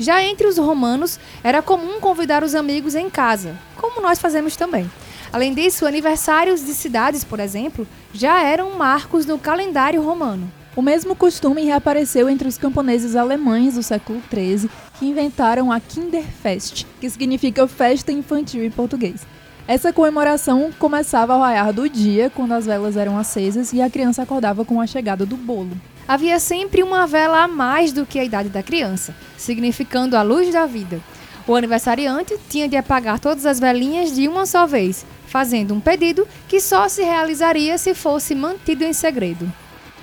Já 0.00 0.24
entre 0.24 0.46
os 0.46 0.56
romanos, 0.56 1.20
era 1.44 1.60
comum 1.60 2.00
convidar 2.00 2.42
os 2.42 2.54
amigos 2.54 2.94
em 2.94 3.10
casa, 3.10 3.54
como 3.76 4.00
nós 4.00 4.18
fazemos 4.18 4.56
também. 4.56 4.90
Além 5.30 5.52
disso, 5.52 5.84
aniversários 5.84 6.64
de 6.64 6.72
cidades, 6.72 7.22
por 7.22 7.38
exemplo, 7.38 7.86
já 8.10 8.42
eram 8.42 8.78
marcos 8.78 9.26
no 9.26 9.38
calendário 9.38 10.02
romano. 10.02 10.50
O 10.74 10.80
mesmo 10.80 11.14
costume 11.14 11.64
reapareceu 11.64 12.30
entre 12.30 12.48
os 12.48 12.56
camponeses 12.56 13.14
alemães 13.14 13.74
do 13.74 13.82
século 13.82 14.22
XIII, 14.32 14.70
que 14.98 15.04
inventaram 15.04 15.70
a 15.70 15.78
Kinderfest, 15.78 16.86
que 16.98 17.10
significa 17.10 17.68
festa 17.68 18.10
infantil 18.10 18.64
em 18.64 18.70
português. 18.70 19.26
Essa 19.68 19.92
comemoração 19.92 20.70
começava 20.78 21.34
ao 21.34 21.40
raiar 21.40 21.74
do 21.74 21.86
dia, 21.90 22.30
quando 22.34 22.52
as 22.52 22.64
velas 22.64 22.96
eram 22.96 23.18
acesas 23.18 23.74
e 23.74 23.82
a 23.82 23.90
criança 23.90 24.22
acordava 24.22 24.64
com 24.64 24.80
a 24.80 24.86
chegada 24.86 25.26
do 25.26 25.36
bolo. 25.36 25.76
Havia 26.10 26.40
sempre 26.40 26.82
uma 26.82 27.06
vela 27.06 27.44
a 27.44 27.46
mais 27.46 27.92
do 27.92 28.04
que 28.04 28.18
a 28.18 28.24
idade 28.24 28.48
da 28.48 28.64
criança, 28.64 29.14
significando 29.38 30.16
a 30.16 30.22
luz 30.22 30.52
da 30.52 30.66
vida. 30.66 31.00
O 31.46 31.54
aniversariante 31.54 32.36
tinha 32.48 32.68
de 32.68 32.76
apagar 32.76 33.20
todas 33.20 33.46
as 33.46 33.60
velinhas 33.60 34.12
de 34.12 34.26
uma 34.26 34.44
só 34.44 34.66
vez, 34.66 35.06
fazendo 35.28 35.72
um 35.72 35.78
pedido 35.78 36.26
que 36.48 36.58
só 36.58 36.88
se 36.88 37.04
realizaria 37.04 37.78
se 37.78 37.94
fosse 37.94 38.34
mantido 38.34 38.82
em 38.82 38.92
segredo. 38.92 39.48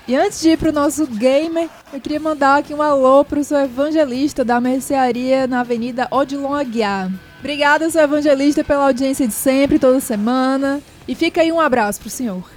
E 0.08 0.16
antes 0.16 0.40
de 0.40 0.52
ir 0.52 0.58
pro 0.58 0.72
nosso 0.72 1.06
gamer, 1.08 1.68
eu 1.92 2.00
queria 2.00 2.22
mandar 2.22 2.60
aqui 2.60 2.74
um 2.74 2.82
alô 2.82 3.26
pro 3.26 3.44
seu 3.44 3.58
evangelista 3.58 4.46
da 4.46 4.62
mercearia 4.62 5.46
na 5.46 5.60
Avenida 5.60 6.08
Odilon 6.10 6.54
Aguiar. 6.54 7.12
Obrigada, 7.40 7.90
seu 7.90 8.02
evangelista, 8.02 8.64
pela 8.64 8.86
audiência 8.86 9.28
de 9.28 9.34
sempre, 9.34 9.78
toda 9.78 10.00
semana. 10.00 10.82
E 11.06 11.14
fica 11.14 11.42
aí 11.42 11.52
um 11.52 11.60
abraço 11.60 12.00
pro 12.00 12.10
senhor. 12.10 12.57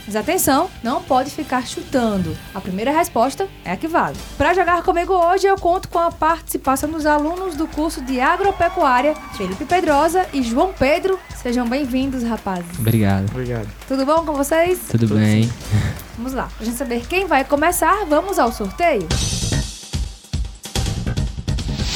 Mas 0.11 0.17
atenção, 0.17 0.69
não 0.83 1.01
pode 1.01 1.31
ficar 1.31 1.65
chutando. 1.65 2.37
A 2.53 2.59
primeira 2.59 2.91
resposta 2.91 3.47
é 3.63 3.71
a 3.71 3.77
que 3.77 3.87
vale. 3.87 4.17
Para 4.37 4.53
jogar 4.53 4.83
comigo 4.83 5.13
hoje, 5.13 5.47
eu 5.47 5.55
conto 5.55 5.87
com 5.87 5.99
a 5.99 6.11
participação 6.11 6.91
dos 6.91 7.05
alunos 7.05 7.55
do 7.55 7.65
curso 7.65 8.01
de 8.01 8.19
Agropecuária, 8.19 9.15
Felipe 9.37 9.63
Pedrosa 9.63 10.27
e 10.33 10.43
João 10.43 10.73
Pedro. 10.77 11.17
Sejam 11.41 11.65
bem-vindos, 11.65 12.23
rapazes. 12.23 12.77
Obrigado. 12.77 13.29
Obrigado. 13.31 13.69
Tudo 13.87 14.05
bom 14.05 14.25
com 14.25 14.33
vocês? 14.33 14.81
Tudo 14.89 15.15
bem? 15.15 15.49
Vamos 16.17 16.33
lá. 16.33 16.49
Pra 16.57 16.65
gente 16.65 16.77
saber 16.77 17.07
quem 17.07 17.25
vai 17.25 17.45
começar, 17.45 18.03
vamos 18.05 18.37
ao 18.37 18.51
sorteio. 18.51 19.07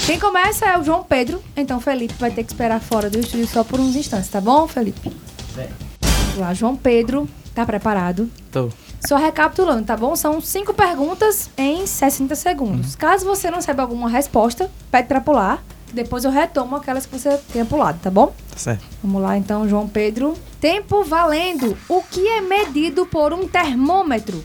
Quem 0.05 0.17
começa 0.17 0.65
é 0.65 0.79
o 0.79 0.83
João 0.85 1.03
Pedro, 1.03 1.43
então 1.57 1.81
Felipe 1.81 2.13
vai 2.17 2.31
ter 2.31 2.45
que 2.45 2.53
esperar 2.53 2.79
fora 2.79 3.09
do 3.09 3.19
estúdio 3.19 3.45
só 3.45 3.61
por 3.61 3.77
uns 3.77 3.93
instantes, 3.93 4.29
tá 4.29 4.39
bom, 4.39 4.69
Felipe? 4.69 5.11
Vamos 5.53 6.37
lá, 6.37 6.53
João 6.53 6.77
Pedro, 6.77 7.27
tá 7.55 7.65
preparado? 7.65 8.29
Tô. 8.51 8.69
Só 9.07 9.15
recapitulando, 9.15 9.85
tá 9.85 9.95
bom? 9.95 10.15
São 10.15 10.41
cinco 10.41 10.73
perguntas 10.73 11.49
em 11.57 11.87
60 11.87 12.35
segundos. 12.35 12.95
Caso 12.95 13.25
você 13.25 13.49
não 13.49 13.61
saiba 13.61 13.81
alguma 13.81 14.09
resposta, 14.09 14.69
pede 14.91 15.07
pra 15.07 15.21
pular, 15.21 15.63
depois 15.93 16.25
eu 16.25 16.31
retomo 16.31 16.75
aquelas 16.75 17.05
que 17.05 17.17
você 17.17 17.37
tenha 17.53 17.65
pulado, 17.65 17.99
tá 18.01 18.11
bom? 18.11 18.27
Tá 18.51 18.57
certo. 18.57 18.83
Vamos 19.01 19.21
lá 19.21 19.37
então, 19.37 19.67
João 19.67 19.87
Pedro. 19.87 20.35
Tempo 20.59 21.03
valendo. 21.03 21.77
O 21.87 22.03
que 22.03 22.27
é 22.27 22.41
medido 22.41 23.05
por 23.05 23.31
um 23.31 23.47
termômetro? 23.47 24.43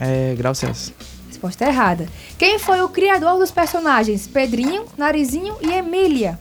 É 0.00 0.34
grau 0.34 0.54
Celsius. 0.54 0.94
Resposta 1.28 1.66
errada. 1.66 2.08
Quem 2.38 2.58
foi 2.58 2.80
o 2.80 2.88
criador 2.88 3.38
dos 3.38 3.50
personagens 3.50 4.26
Pedrinho, 4.26 4.86
Narizinho 4.96 5.56
e 5.60 5.70
Emília? 5.70 6.38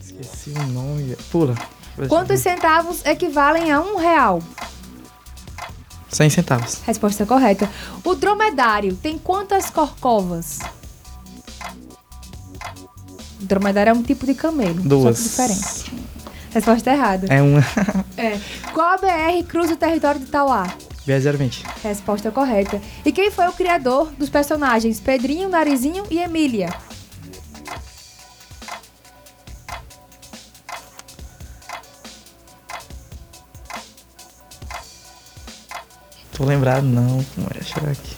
Esqueci 0.00 0.50
o 0.50 0.66
nome. 0.68 1.16
Pula. 1.30 1.56
Quantos 2.08 2.40
centavos 2.40 3.04
equivalem 3.04 3.72
a 3.72 3.80
um 3.80 3.96
real? 3.96 4.42
100 6.08 6.30
centavos. 6.30 6.80
Resposta 6.86 7.26
correta. 7.26 7.68
O 8.04 8.14
dromedário 8.14 8.94
tem 8.96 9.18
quantas 9.18 9.70
corcovas? 9.70 10.60
O 13.40 13.44
dromedário 13.44 13.90
é 13.90 13.92
um 13.92 14.02
tipo 14.02 14.24
de 14.26 14.34
camelo. 14.34 14.80
Duas. 14.80 15.22
Diferente. 15.22 15.92
Resposta 16.52 16.90
errada. 16.90 17.26
É 17.32 17.42
uma. 17.42 17.60
É. 18.18 18.40
Qual 18.72 18.98
BR 18.98 19.46
cruza 19.46 19.74
o 19.74 19.76
território 19.76 20.18
de 20.18 20.24
Tauá? 20.26 20.66
BR-020. 21.06 21.66
Resposta 21.82 22.30
correta. 22.30 22.80
E 23.04 23.12
quem 23.12 23.30
foi 23.30 23.46
o 23.46 23.52
criador 23.52 24.10
dos 24.18 24.30
personagens 24.30 24.98
Pedrinho, 24.98 25.50
Narizinho 25.50 26.04
e 26.10 26.18
Emília? 26.18 26.72
Tô 36.36 36.44
lembrado 36.44 36.84
não. 36.84 37.24
Como 37.34 37.46
é? 37.48 37.80
Ver 37.80 37.90
aqui. 37.92 38.16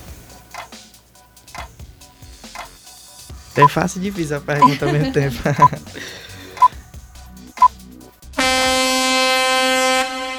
É 3.56 3.68
fácil 3.68 4.00
e 4.00 4.02
difícil 4.04 4.36
a 4.36 4.40
pergunta 4.40 4.86
ao 4.86 4.92
mesmo 4.92 5.12
tempo. 5.12 5.36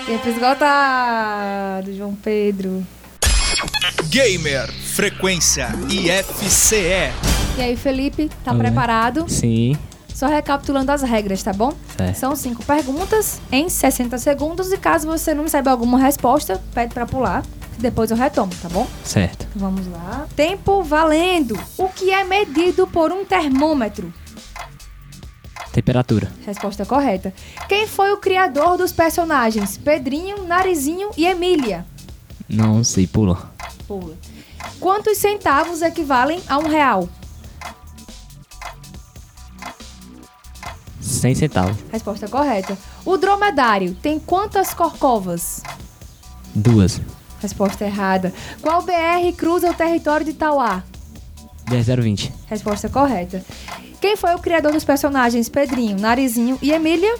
Tempo 0.05 0.27
esgotado, 0.29 1.95
João 1.95 2.15
Pedro. 2.15 2.85
Gamer 4.05 4.71
Frequência 4.71 5.69
IFCE. 5.87 7.11
E 7.57 7.61
aí, 7.61 7.75
Felipe, 7.77 8.29
tá 8.43 8.51
Oi. 8.53 8.57
preparado? 8.57 9.25
Sim, 9.29 9.77
Só 10.13 10.27
recapitulando 10.27 10.91
as 10.91 11.03
regras, 11.03 11.43
tá 11.43 11.53
bom? 11.53 11.73
certo. 11.95 12.15
São 12.15 12.35
cinco 12.35 12.63
perguntas 12.65 13.39
em 13.51 13.69
60 13.69 14.17
segundos 14.17 14.71
e 14.71 14.77
caso 14.77 15.05
você 15.07 15.33
não 15.33 15.47
saiba 15.47 15.69
alguma 15.71 15.99
resposta, 15.99 16.59
pede 16.73 16.93
pra 16.93 17.05
pular. 17.05 17.43
Depois 17.79 18.11
eu 18.11 18.17
retomo, 18.17 18.51
tá 18.61 18.67
bom? 18.67 18.85
Certo. 19.05 19.47
Então 19.55 19.69
vamos 19.69 19.87
lá. 19.87 20.27
Tempo 20.35 20.83
valendo. 20.83 21.57
O 21.77 21.87
que 21.87 22.11
é 22.11 22.25
medido 22.25 22.85
por 22.85 23.11
um 23.11 23.23
termômetro? 23.23 24.13
Temperatura. 25.71 26.29
Resposta 26.45 26.85
correta. 26.85 27.33
Quem 27.69 27.87
foi 27.87 28.11
o 28.11 28.17
criador 28.17 28.77
dos 28.77 28.91
personagens 28.91 29.77
Pedrinho, 29.77 30.43
Narizinho 30.43 31.09
e 31.15 31.25
Emília? 31.25 31.85
Não 32.49 32.83
sei, 32.83 33.07
pula. 33.07 33.49
Pula. 33.87 34.17
Quantos 34.79 35.17
centavos 35.17 35.81
equivalem 35.81 36.41
a 36.49 36.57
um 36.57 36.67
real? 36.67 37.07
100 40.99 41.35
centavos. 41.35 41.77
Resposta 41.91 42.27
correta. 42.27 42.77
O 43.05 43.15
dromedário 43.15 43.95
tem 43.95 44.19
quantas 44.19 44.73
corcovas? 44.73 45.61
Duas. 46.53 46.99
Resposta 47.41 47.85
errada. 47.85 48.33
Qual 48.61 48.81
BR 48.81 49.31
cruza 49.37 49.69
o 49.69 49.73
território 49.73 50.25
de 50.25 50.33
Tauá? 50.33 50.83
BR-020. 51.69 52.31
Resposta 52.47 52.89
correta. 52.89 53.43
Quem 54.01 54.15
foi 54.15 54.33
o 54.33 54.39
criador 54.39 54.71
dos 54.71 54.83
personagens 54.83 55.49
Pedrinho, 55.49 55.99
Narizinho 55.99 56.57
e 56.61 56.71
Emília? 56.71 57.15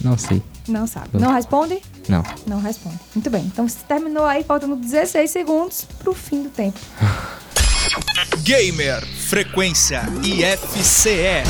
Não 0.00 0.18
sei. 0.18 0.42
Não 0.66 0.86
sabe. 0.86 1.08
Não 1.14 1.32
responde? 1.32 1.80
Não. 2.08 2.22
Não 2.46 2.60
responde. 2.60 2.98
Muito 3.14 3.30
bem. 3.30 3.42
Então 3.44 3.68
você 3.68 3.78
terminou 3.86 4.24
aí, 4.24 4.42
faltando 4.42 4.76
16 4.76 5.30
segundos 5.30 5.86
pro 5.98 6.12
fim 6.12 6.42
do 6.42 6.50
tempo. 6.50 6.78
Gamer 8.42 9.04
Frequência 9.06 10.02
IFCE. 10.22 11.44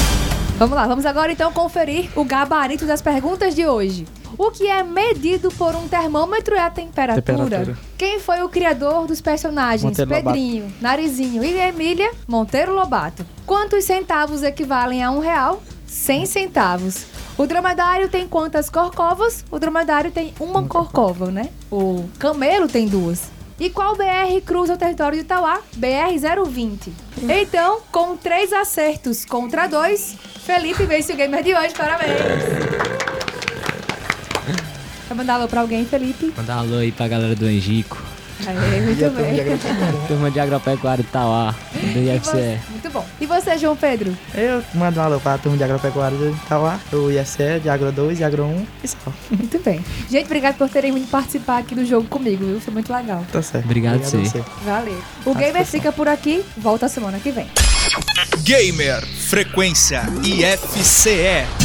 Vamos 0.58 0.76
lá, 0.76 0.86
vamos 0.86 1.06
agora 1.06 1.32
então 1.32 1.52
conferir 1.52 2.10
o 2.14 2.24
gabarito 2.24 2.86
das 2.86 3.00
perguntas 3.00 3.54
de 3.54 3.66
hoje. 3.66 4.06
O 4.38 4.50
que 4.50 4.66
é 4.66 4.82
medido 4.82 5.50
por 5.52 5.74
um 5.74 5.88
termômetro 5.88 6.54
é 6.54 6.60
a 6.60 6.70
temperatura. 6.70 7.22
Temperatura. 7.22 7.78
Quem 7.98 8.18
foi 8.18 8.42
o 8.42 8.48
criador 8.48 9.06
dos 9.06 9.20
personagens 9.20 9.82
Monteiro 9.82 10.10
Lobato. 10.10 10.26
Pedrinho, 10.26 10.74
Narizinho 10.80 11.44
e 11.44 11.58
Emília? 11.58 12.10
Monteiro 12.26 12.74
Lobato. 12.74 13.24
Quantos 13.46 13.84
centavos 13.84 14.42
equivalem 14.42 15.02
a 15.02 15.10
um 15.10 15.18
real? 15.18 15.62
100 15.86 16.26
centavos. 16.26 17.04
O 17.36 17.46
dromedário 17.46 18.08
tem 18.08 18.26
quantas 18.26 18.68
corcovas? 18.70 19.44
O 19.50 19.58
dromedário 19.58 20.10
tem 20.10 20.34
uma 20.40 20.66
corcova, 20.66 21.30
né? 21.30 21.48
O 21.70 22.08
camelo 22.18 22.68
tem 22.68 22.86
duas. 22.86 23.30
E 23.60 23.70
qual 23.70 23.94
BR 23.94 24.40
cruza 24.44 24.74
o 24.74 24.76
território 24.76 25.18
de 25.18 25.24
Itauá? 25.24 25.60
BR-020. 25.78 26.88
Então, 27.28 27.80
com 27.92 28.16
três 28.16 28.52
acertos 28.52 29.24
contra 29.24 29.66
dois, 29.66 30.16
Felipe 30.44 30.84
vence 30.84 31.12
o 31.12 31.16
gamer 31.16 31.44
de 31.44 31.54
hoje. 31.54 31.74
Parabéns! 31.74 33.21
Vai 35.12 35.18
mandar 35.18 35.34
alô 35.34 35.46
pra 35.46 35.60
alguém, 35.60 35.84
Felipe? 35.84 36.32
Mandar 36.34 36.54
alô 36.54 36.78
aí 36.78 36.90
pra 36.90 37.06
galera 37.06 37.34
do 37.36 37.44
Angico. 37.44 38.02
Aê, 38.46 38.80
muito 38.80 39.10
bem. 39.14 39.34
Turma 40.08 40.30
de 40.30 40.40
agropecuária 40.40 41.04
de 41.04 41.10
Tauá. 41.10 41.54
Do 41.74 41.98
E 41.98 42.16
IFCE. 42.16 42.30
você- 42.30 42.60
Muito 42.70 42.90
bom. 42.90 43.04
E 43.20 43.26
você, 43.26 43.58
João 43.58 43.76
Pedro? 43.76 44.16
Eu 44.34 44.62
mando 44.72 44.98
um 44.98 45.02
alô 45.02 45.20
pra 45.20 45.36
turma 45.36 45.58
de 45.58 45.64
agropecuária 45.64 46.16
de 46.16 46.30
Itauá, 46.30 46.80
o 46.94 47.10
IFCE, 47.10 47.60
de 47.62 47.68
Agro 47.68 47.92
2 47.92 48.20
e 48.20 48.24
Agro 48.24 48.44
1 48.44 48.66
e 48.82 48.88
só. 48.88 48.96
Muito 49.30 49.58
bem. 49.62 49.84
Gente, 50.10 50.24
obrigado 50.24 50.56
por 50.56 50.70
terem 50.70 50.90
vindo 50.94 51.06
participar 51.10 51.58
aqui 51.58 51.74
do 51.74 51.84
jogo 51.84 52.08
comigo, 52.08 52.46
viu? 52.46 52.58
Foi 52.58 52.72
muito 52.72 52.90
legal. 52.90 53.22
Tá 53.30 53.42
certo. 53.42 53.66
Obrigado, 53.66 54.00
a 54.00 54.04
sim. 54.04 54.24
você. 54.24 54.42
Valeu. 54.64 54.98
O 55.26 55.34
Gamer 55.34 55.66
fica 55.66 55.92
por 55.92 56.08
aqui, 56.08 56.42
volta 56.56 56.88
semana 56.88 57.18
que 57.20 57.30
vem. 57.30 57.46
Gamer 58.44 59.04
Frequência 59.06 60.04
IFCE. 60.24 61.61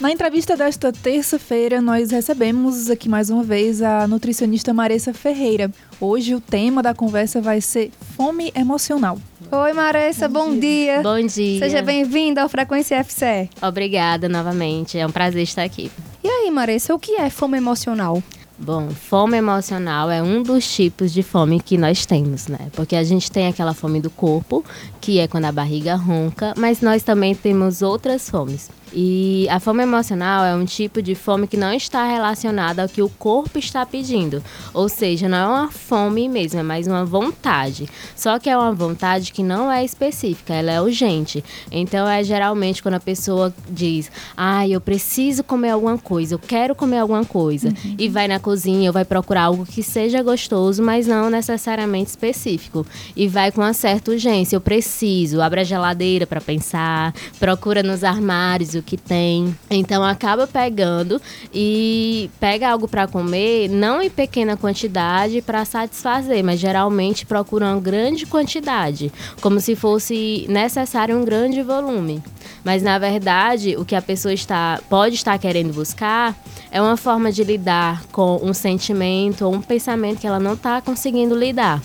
Na 0.00 0.10
entrevista 0.10 0.56
desta 0.56 0.90
terça-feira, 0.90 1.78
nós 1.82 2.10
recebemos 2.10 2.88
aqui 2.88 3.06
mais 3.06 3.28
uma 3.28 3.44
vez 3.44 3.82
a 3.82 4.08
nutricionista 4.08 4.72
Maressa 4.72 5.12
Ferreira. 5.12 5.70
Hoje 6.00 6.34
o 6.34 6.40
tema 6.40 6.82
da 6.82 6.94
conversa 6.94 7.38
vai 7.38 7.60
ser 7.60 7.90
fome 8.16 8.50
emocional. 8.56 9.18
Oi, 9.52 9.72
Maressa, 9.74 10.26
bom, 10.26 10.58
dia. 10.58 11.02
Bom 11.02 11.20
dia. 11.26 11.58
Seja 11.58 11.82
bem-vinda 11.82 12.40
ao 12.40 12.48
Frequência 12.48 13.04
FCE. 13.04 13.50
Obrigada 13.60 14.26
novamente. 14.26 14.96
É 14.96 15.06
um 15.06 15.12
prazer 15.12 15.42
estar 15.42 15.64
aqui. 15.64 15.92
E 16.24 16.28
aí, 16.28 16.50
Maressa, 16.50 16.94
o 16.94 16.98
que 16.98 17.16
é 17.20 17.28
fome 17.28 17.58
emocional? 17.58 18.22
Bom, 18.58 18.88
fome 18.88 19.36
emocional 19.36 20.10
é 20.10 20.22
um 20.22 20.42
dos 20.42 20.66
tipos 20.66 21.12
de 21.12 21.22
fome 21.22 21.60
que 21.60 21.76
nós 21.76 22.06
temos, 22.06 22.46
né? 22.46 22.68
Porque 22.72 22.96
a 22.96 23.04
gente 23.04 23.30
tem 23.30 23.48
aquela 23.48 23.74
fome 23.74 24.00
do 24.00 24.08
corpo, 24.08 24.64
que 24.98 25.18
é 25.18 25.28
quando 25.28 25.44
a 25.44 25.52
barriga 25.52 25.94
ronca, 25.94 26.54
mas 26.56 26.80
nós 26.80 27.02
também 27.02 27.34
temos 27.34 27.82
outras 27.82 28.30
fomes. 28.30 28.70
E 28.92 29.46
a 29.48 29.60
fome 29.60 29.82
emocional 29.82 30.44
é 30.44 30.54
um 30.54 30.64
tipo 30.64 31.00
de 31.00 31.14
fome 31.14 31.46
que 31.46 31.56
não 31.56 31.72
está 31.72 32.04
relacionada 32.06 32.82
ao 32.82 32.88
que 32.88 33.02
o 33.02 33.08
corpo 33.08 33.58
está 33.58 33.86
pedindo. 33.86 34.42
Ou 34.74 34.88
seja, 34.88 35.28
não 35.28 35.38
é 35.38 35.46
uma 35.46 35.70
fome 35.70 36.28
mesmo, 36.28 36.58
é 36.58 36.62
mais 36.62 36.86
uma 36.86 37.04
vontade. 37.04 37.88
Só 38.16 38.38
que 38.38 38.50
é 38.50 38.56
uma 38.56 38.72
vontade 38.72 39.32
que 39.32 39.42
não 39.42 39.70
é 39.70 39.84
específica, 39.84 40.54
ela 40.54 40.72
é 40.72 40.80
urgente. 40.80 41.44
Então 41.70 42.08
é 42.08 42.24
geralmente 42.24 42.82
quando 42.82 42.94
a 42.94 43.00
pessoa 43.00 43.54
diz: 43.68 44.10
Ah, 44.36 44.66
eu 44.66 44.80
preciso 44.80 45.44
comer 45.44 45.70
alguma 45.70 45.98
coisa, 45.98 46.34
eu 46.34 46.38
quero 46.38 46.74
comer 46.74 46.98
alguma 46.98 47.24
coisa. 47.24 47.72
E 47.98 48.08
vai 48.08 48.26
na 48.26 48.40
cozinha 48.40 48.90
ou 48.90 48.92
vai 48.92 49.04
procurar 49.04 49.44
algo 49.44 49.64
que 49.64 49.82
seja 49.82 50.22
gostoso, 50.22 50.82
mas 50.82 51.06
não 51.06 51.30
necessariamente 51.30 52.10
específico. 52.10 52.86
E 53.14 53.28
vai 53.28 53.52
com 53.52 53.60
uma 53.60 53.72
certa 53.72 54.10
urgência. 54.10 54.56
Eu 54.56 54.60
preciso, 54.60 55.40
abre 55.40 55.60
a 55.60 55.64
geladeira 55.64 56.26
para 56.26 56.40
pensar, 56.40 57.14
procura 57.38 57.82
nos 57.82 58.02
armários 58.02 58.74
que 58.82 58.96
tem. 58.96 59.56
Então 59.70 60.04
acaba 60.04 60.46
pegando 60.46 61.20
e 61.52 62.30
pega 62.38 62.70
algo 62.70 62.88
para 62.88 63.06
comer, 63.06 63.68
não 63.68 64.02
em 64.02 64.10
pequena 64.10 64.56
quantidade 64.56 65.42
para 65.42 65.64
satisfazer, 65.64 66.44
mas 66.44 66.60
geralmente 66.60 67.26
procura 67.26 67.66
uma 67.66 67.80
grande 67.80 68.26
quantidade, 68.26 69.12
como 69.40 69.60
se 69.60 69.74
fosse 69.74 70.46
necessário 70.48 71.16
um 71.16 71.24
grande 71.24 71.62
volume. 71.62 72.22
Mas 72.64 72.82
na 72.82 72.98
verdade, 72.98 73.76
o 73.76 73.84
que 73.84 73.94
a 73.94 74.02
pessoa 74.02 74.34
está 74.34 74.80
pode 74.88 75.14
estar 75.14 75.38
querendo 75.38 75.72
buscar 75.72 76.36
é 76.70 76.80
uma 76.80 76.96
forma 76.96 77.32
de 77.32 77.42
lidar 77.42 78.04
com 78.12 78.40
um 78.42 78.52
sentimento 78.52 79.44
ou 79.44 79.54
um 79.54 79.62
pensamento 79.62 80.20
que 80.20 80.26
ela 80.26 80.40
não 80.40 80.54
está 80.54 80.80
conseguindo 80.80 81.34
lidar. 81.34 81.82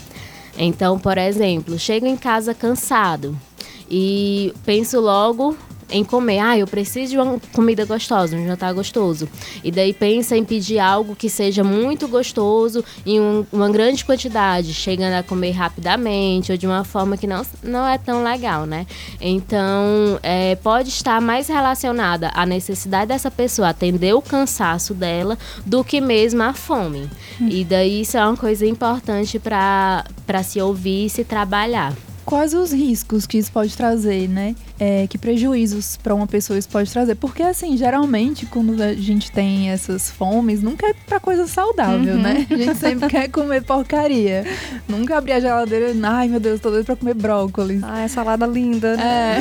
Então, 0.58 0.98
por 0.98 1.18
exemplo, 1.18 1.78
chego 1.78 2.06
em 2.06 2.16
casa 2.16 2.54
cansado 2.54 3.38
e 3.90 4.54
penso 4.66 5.00
logo 5.00 5.58
em 5.90 6.04
comer. 6.04 6.40
Ah, 6.40 6.58
eu 6.58 6.68
preciso 6.68 7.12
de 7.12 7.18
uma 7.18 7.40
comida 7.54 7.86
gostosa, 7.86 8.36
um 8.36 8.46
jantar 8.46 8.74
gostoso. 8.74 9.28
E 9.64 9.72
daí 9.72 9.94
pensa 9.94 10.36
em 10.36 10.44
pedir 10.44 10.80
algo 10.80 11.16
que 11.16 11.30
seja 11.30 11.64
muito 11.64 12.08
gostoso 12.08 12.84
em 13.06 13.20
um- 13.20 13.46
uma 13.52 13.70
grande 13.70 14.04
quantidade, 14.04 14.74
chegando 14.74 15.14
a 15.14 15.24
comer 15.24 15.52
rapidamente 15.52 16.52
ou 16.52 16.58
de 16.58 16.66
uma 16.66 16.84
forma 16.84 17.18
que 17.18 17.28
não, 17.28 17.46
não 17.64 17.88
é 17.88 17.98
tão 17.98 18.24
legal, 18.24 18.66
né? 18.66 18.86
Então, 19.22 20.20
é, 20.24 20.56
pode 20.56 20.90
estar 20.90 21.22
mais 21.22 21.48
relacionada 21.48 22.32
à 22.34 22.46
necessidade 22.46 23.08
dessa 23.08 23.30
pessoa 23.30 23.70
atender 23.70 24.14
o 24.14 24.22
cansaço 24.22 24.94
dela 24.94 25.38
do 25.66 25.84
que 25.84 26.02
mesmo 26.02 26.42
a 26.44 26.54
fome. 26.54 27.10
E 27.40 27.64
daí 27.64 28.02
isso 28.02 28.18
é 28.18 28.26
uma 28.26 28.38
coisa 28.38 28.66
importante 28.66 29.38
para 29.40 30.04
se 30.44 30.62
ouvir 30.62 31.06
e 31.06 31.10
se 31.10 31.24
trabalhar. 31.24 31.94
Quais 32.26 32.56
os 32.56 32.72
riscos 32.74 33.28
que 33.28 33.38
isso 33.38 33.52
pode 33.52 33.78
trazer, 33.78 34.28
né? 34.28 34.56
É, 34.80 35.06
que 35.08 35.16
prejuízos 35.16 35.96
para 35.96 36.16
uma 36.16 36.26
pessoa 36.26 36.58
isso 36.58 36.68
pode 36.68 36.92
trazer? 36.92 37.14
Porque, 37.16 37.44
assim, 37.44 37.78
geralmente, 37.78 38.48
quando 38.48 38.82
a 38.82 38.94
gente 38.96 39.32
tem 39.32 39.70
essas 39.70 40.10
fomes, 40.10 40.62
nunca 40.64 40.88
é 40.88 40.94
pra 41.06 41.20
coisa 41.20 41.46
saudável, 41.46 42.16
Uhum. 42.16 42.22
né? 42.22 42.48
A 42.50 42.56
gente 42.58 42.76
sempre 42.80 43.08
quer 43.10 43.30
comer 43.30 43.62
porcaria. 43.64 44.44
Nunca 44.90 45.18
abrir 45.18 45.34
a 45.34 45.40
geladeira 45.40 45.92
e, 45.92 46.02
ai 46.04 46.28
meu 46.28 46.40
Deus, 46.40 46.60
tô 46.60 46.72
doido 46.72 46.86
pra 46.86 46.96
comer 46.96 47.14
brócolis. 47.14 47.84
Ah, 47.84 48.02
é 48.02 48.08
salada 48.08 48.48
linda. 48.48 48.98
né? 48.98 49.40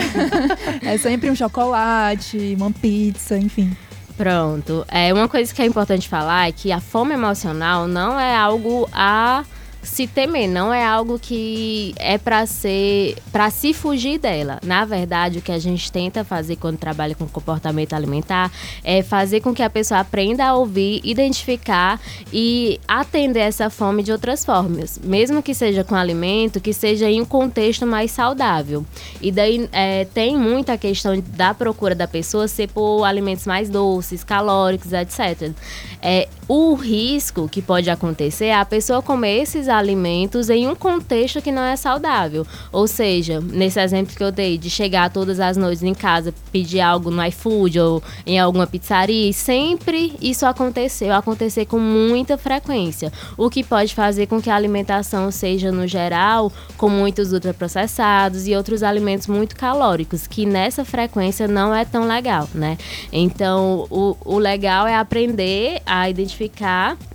É. 0.82 0.92
é 0.94 0.98
sempre 0.98 1.30
um 1.30 1.34
chocolate, 1.34 2.54
uma 2.58 2.70
pizza, 2.70 3.38
enfim. 3.38 3.74
Pronto. 4.16 4.84
É 4.88 5.12
uma 5.12 5.28
coisa 5.28 5.52
que 5.52 5.60
é 5.62 5.66
importante 5.66 6.08
falar 6.08 6.48
é 6.48 6.52
que 6.52 6.70
a 6.70 6.80
fome 6.80 7.14
emocional 7.14 7.88
não 7.88 8.20
é 8.20 8.36
algo 8.36 8.88
a 8.92 9.42
se 9.84 10.06
temer, 10.06 10.48
não 10.48 10.72
é 10.72 10.84
algo 10.84 11.18
que 11.18 11.94
é 11.98 12.18
para 12.18 12.46
ser 12.46 13.16
para 13.30 13.50
se 13.50 13.72
fugir 13.72 14.18
dela. 14.18 14.58
Na 14.64 14.84
verdade, 14.84 15.38
o 15.38 15.42
que 15.42 15.52
a 15.52 15.58
gente 15.58 15.90
tenta 15.92 16.24
fazer 16.24 16.56
quando 16.56 16.78
trabalha 16.78 17.14
com 17.14 17.26
comportamento 17.26 17.92
alimentar 17.92 18.50
é 18.82 19.02
fazer 19.02 19.40
com 19.40 19.54
que 19.54 19.62
a 19.62 19.70
pessoa 19.70 20.00
aprenda 20.00 20.44
a 20.44 20.54
ouvir, 20.54 21.00
identificar 21.04 22.00
e 22.32 22.80
atender 22.88 23.40
essa 23.40 23.70
fome 23.70 24.02
de 24.02 24.12
outras 24.12 24.44
formas, 24.44 24.98
mesmo 25.02 25.42
que 25.42 25.54
seja 25.54 25.84
com 25.84 25.94
alimento, 25.94 26.60
que 26.60 26.72
seja 26.72 27.10
em 27.10 27.20
um 27.20 27.24
contexto 27.24 27.86
mais 27.86 28.10
saudável. 28.10 28.84
E 29.20 29.30
daí 29.30 29.68
é, 29.72 30.04
tem 30.06 30.36
muita 30.36 30.78
questão 30.78 31.22
da 31.28 31.52
procura 31.52 31.94
da 31.94 32.08
pessoa 32.08 32.48
ser 32.48 32.68
por 32.68 33.04
alimentos 33.04 33.46
mais 33.46 33.68
doces, 33.68 34.24
calóricos, 34.24 34.92
etc. 34.92 35.52
É, 36.00 36.28
o 36.46 36.74
risco 36.74 37.48
que 37.48 37.62
pode 37.62 37.88
acontecer 37.88 38.46
é 38.46 38.54
a 38.54 38.64
pessoa 38.64 39.00
comer 39.00 39.42
esses 39.42 39.68
alimentos 39.68 40.50
em 40.50 40.68
um 40.68 40.74
contexto 40.74 41.40
que 41.40 41.50
não 41.50 41.62
é 41.62 41.74
saudável. 41.74 42.46
Ou 42.70 42.86
seja, 42.86 43.40
nesse 43.40 43.80
exemplo 43.80 44.14
que 44.14 44.22
eu 44.22 44.30
dei, 44.30 44.58
de 44.58 44.68
chegar 44.68 45.10
todas 45.10 45.40
as 45.40 45.56
noites 45.56 45.82
em 45.82 45.94
casa, 45.94 46.34
pedir 46.52 46.80
algo 46.80 47.10
no 47.10 47.24
iFood 47.26 47.80
ou 47.80 48.02
em 48.26 48.38
alguma 48.38 48.66
pizzaria, 48.66 49.32
sempre 49.32 50.14
isso 50.20 50.44
aconteceu, 50.44 51.14
acontecer 51.14 51.64
com 51.64 51.78
muita 51.78 52.36
frequência. 52.36 53.10
O 53.38 53.48
que 53.48 53.64
pode 53.64 53.94
fazer 53.94 54.26
com 54.26 54.40
que 54.40 54.50
a 54.50 54.56
alimentação 54.56 55.30
seja, 55.30 55.72
no 55.72 55.86
geral, 55.86 56.52
com 56.76 56.90
muitos 56.90 57.32
ultraprocessados 57.32 58.46
e 58.46 58.54
outros 58.54 58.82
alimentos 58.82 59.28
muito 59.28 59.56
calóricos, 59.56 60.26
que 60.26 60.44
nessa 60.44 60.84
frequência 60.84 61.48
não 61.48 61.74
é 61.74 61.86
tão 61.86 62.06
legal, 62.06 62.48
né? 62.54 62.76
Então, 63.10 63.86
o, 63.90 64.16
o 64.24 64.38
legal 64.38 64.86
é 64.86 64.94
aprender 64.94 65.80
a 65.86 66.10
identificar 66.10 66.33